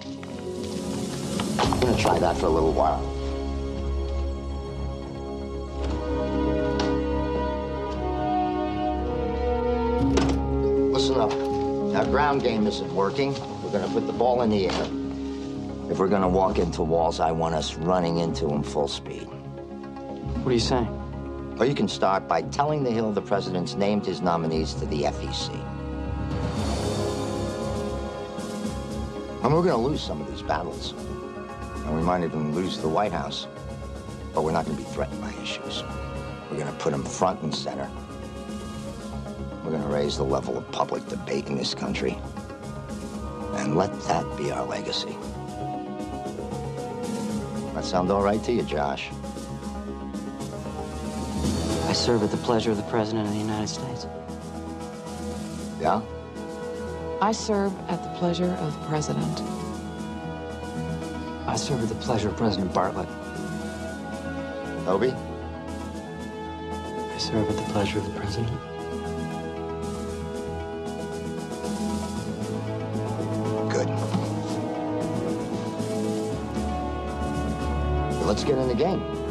I'm 1.59 1.79
going 1.81 1.93
to 1.93 2.01
try 2.01 2.17
that 2.17 2.37
for 2.37 2.45
a 2.45 2.49
little 2.49 2.71
while. 2.71 3.01
Listen 10.93 11.19
up. 11.19 11.33
Our 11.97 12.05
ground 12.05 12.41
game 12.41 12.65
isn't 12.67 12.95
working. 12.95 13.33
We're 13.61 13.71
going 13.71 13.85
to 13.85 13.93
put 13.93 14.07
the 14.07 14.13
ball 14.13 14.43
in 14.43 14.49
the 14.49 14.69
air. 14.69 15.91
If 15.91 15.99
we're 15.99 16.07
going 16.07 16.21
to 16.21 16.29
walk 16.29 16.57
into 16.57 16.83
walls, 16.83 17.19
I 17.19 17.33
want 17.33 17.53
us 17.53 17.75
running 17.75 18.19
into 18.19 18.47
them 18.47 18.63
full 18.63 18.87
speed. 18.87 19.23
What 19.25 20.47
are 20.47 20.53
you 20.53 20.59
saying? 20.59 21.02
Well, 21.57 21.69
you 21.69 21.75
can 21.75 21.87
start 21.87 22.27
by 22.27 22.41
telling 22.41 22.83
the 22.83 22.89
Hill 22.89 23.11
the 23.11 23.21
president's 23.21 23.75
named 23.75 24.07
his 24.07 24.21
nominees 24.21 24.73
to 24.75 24.87
the 24.87 25.03
FEC. 25.03 25.53
And 29.43 29.53
we're 29.53 29.61
going 29.61 29.67
to 29.69 29.77
lose 29.77 30.01
some 30.01 30.19
of 30.19 30.27
these 30.31 30.41
battles. 30.41 30.93
And 31.85 31.95
we 31.95 32.01
might 32.01 32.23
even 32.23 32.55
lose 32.55 32.79
the 32.79 32.89
White 32.89 33.11
House. 33.11 33.45
But 34.33 34.43
we're 34.43 34.51
not 34.51 34.65
going 34.65 34.77
to 34.77 34.83
be 34.83 34.89
threatened 34.89 35.21
by 35.21 35.31
issues. 35.43 35.83
We're 36.49 36.57
going 36.57 36.71
to 36.71 36.79
put 36.79 36.91
them 36.91 37.03
front 37.03 37.43
and 37.43 37.53
center. 37.53 37.87
We're 39.63 39.71
going 39.71 39.83
to 39.83 39.89
raise 39.89 40.17
the 40.17 40.25
level 40.25 40.57
of 40.57 40.69
public 40.71 41.07
debate 41.07 41.47
in 41.47 41.55
this 41.55 41.75
country. 41.75 42.17
And 43.57 43.77
let 43.77 43.93
that 44.07 44.25
be 44.37 44.51
our 44.51 44.65
legacy. 44.65 45.15
That 47.75 47.85
sound 47.85 48.11
all 48.11 48.23
right 48.23 48.43
to 48.43 48.51
you, 48.51 48.63
Josh? 48.63 49.11
I 51.93 51.95
serve 51.95 52.23
at 52.23 52.31
the 52.31 52.37
pleasure 52.37 52.71
of 52.71 52.77
the 52.77 52.89
President 52.89 53.27
of 53.27 53.33
the 53.33 53.39
United 53.39 53.67
States. 53.67 54.07
Yeah? 55.79 56.01
I 57.21 57.31
serve 57.31 57.71
at 57.87 58.01
the 58.01 58.09
pleasure 58.17 58.51
of 58.51 58.73
the 58.79 58.85
President. 58.87 59.41
I 61.45 61.55
serve 61.55 61.83
at 61.83 61.89
the 61.89 61.95
pleasure 62.03 62.29
of 62.29 62.35
President 62.35 62.73
Bartlet. 62.73 63.07
Toby? 64.85 65.11
I 65.11 67.17
serve 67.19 67.47
at 67.47 67.57
the 67.57 67.71
pleasure 67.71 67.99
of 67.99 68.05
the 68.05 68.19
President. 68.19 68.49
Good. 73.69 73.87
Let's 78.25 78.43
get 78.43 78.57
in 78.57 78.67
the 78.67 78.73
game. 78.73 79.22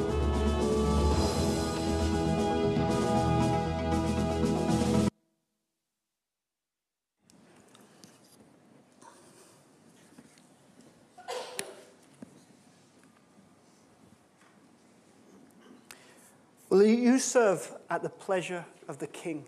Serve 17.23 17.73
at 17.89 18.03
the 18.03 18.09
pleasure 18.09 18.65
of 18.89 18.99
the 18.99 19.07
King? 19.07 19.45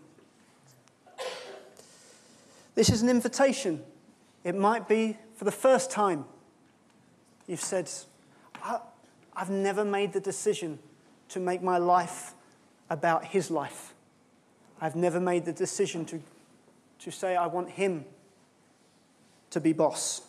This 2.75 2.89
is 2.89 3.01
an 3.01 3.09
invitation. 3.09 3.83
It 4.43 4.55
might 4.55 4.87
be 4.87 5.17
for 5.35 5.45
the 5.45 5.51
first 5.51 5.91
time 5.91 6.25
you've 7.47 7.61
said, 7.61 7.89
I've 9.35 9.49
never 9.49 9.85
made 9.85 10.13
the 10.13 10.19
decision 10.19 10.79
to 11.29 11.39
make 11.39 11.61
my 11.61 11.77
life 11.77 12.33
about 12.89 13.25
his 13.25 13.49
life. 13.49 13.93
I've 14.79 14.95
never 14.95 15.19
made 15.19 15.45
the 15.45 15.53
decision 15.53 16.05
to, 16.05 16.21
to 16.99 17.11
say 17.11 17.35
I 17.35 17.47
want 17.47 17.69
him 17.71 18.05
to 19.51 19.59
be 19.59 19.73
boss. 19.73 20.21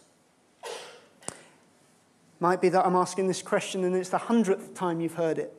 Might 2.39 2.61
be 2.61 2.69
that 2.69 2.85
I'm 2.85 2.97
asking 2.97 3.29
this 3.29 3.43
question 3.43 3.85
and 3.85 3.97
it's 3.97 4.11
the 4.11 4.19
hundredth 4.19 4.75
time 4.75 5.01
you've 5.01 5.15
heard 5.15 5.39
it. 5.39 5.53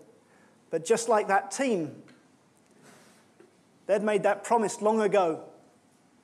But 0.70 0.86
just 0.86 1.10
like 1.10 1.28
that 1.28 1.52
team, 1.52 1.96
they'd 3.86 4.04
made 4.04 4.24
that 4.24 4.44
promise 4.44 4.82
long 4.82 5.02
ago 5.02 5.44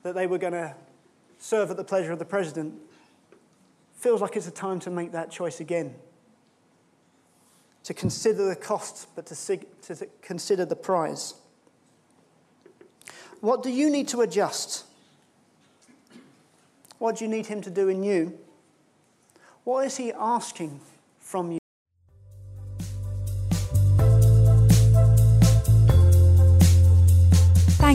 that 0.02 0.14
they 0.14 0.26
were 0.26 0.38
going 0.38 0.52
to 0.52 0.74
serve 1.38 1.70
at 1.70 1.76
the 1.76 1.84
pleasure 1.84 2.12
of 2.12 2.18
the 2.18 2.24
president. 2.24 2.74
Feels 3.96 4.20
like 4.20 4.36
it's 4.36 4.48
a 4.48 4.52
time 4.52 4.80
to 4.80 4.90
make 4.90 5.12
that 5.12 5.30
choice 5.30 5.60
again. 5.60 5.94
To 7.84 7.94
consider 7.94 8.48
the 8.48 8.56
cost, 8.56 9.08
but 9.14 9.26
to, 9.26 9.34
sig- 9.34 9.66
to 9.82 10.08
consider 10.22 10.64
the 10.64 10.76
prize. 10.76 11.34
What 13.40 13.62
do 13.62 13.70
you 13.70 13.90
need 13.90 14.08
to 14.08 14.22
adjust? 14.22 14.84
What 16.98 17.16
do 17.16 17.24
you 17.24 17.30
need 17.30 17.46
him 17.46 17.60
to 17.62 17.70
do 17.70 17.88
in 17.88 18.02
you? 18.02 18.38
What 19.64 19.86
is 19.86 19.96
he 19.96 20.12
asking 20.12 20.80
from 21.18 21.52
you? 21.52 21.58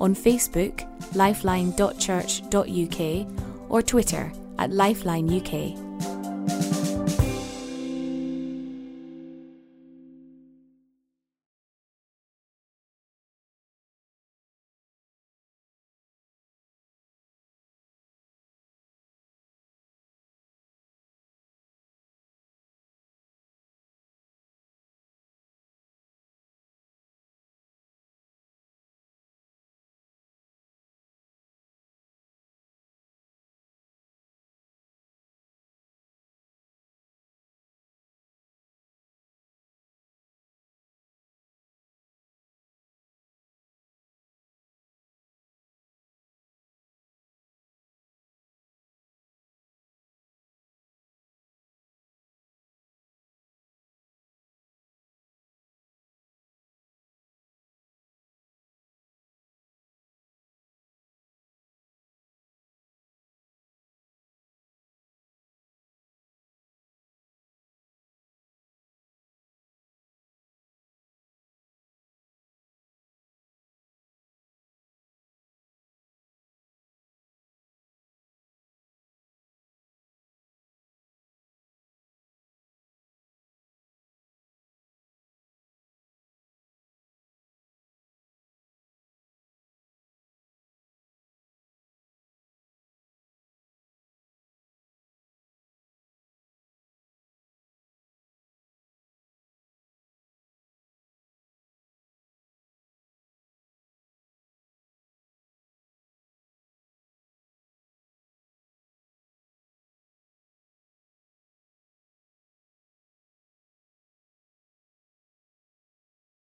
on 0.00 0.14
Facebook, 0.14 0.86
lifeline.church.uk, 1.14 3.70
or 3.70 3.82
Twitter 3.82 4.32
at 4.58 4.70
lifelineuk. 4.70 6.73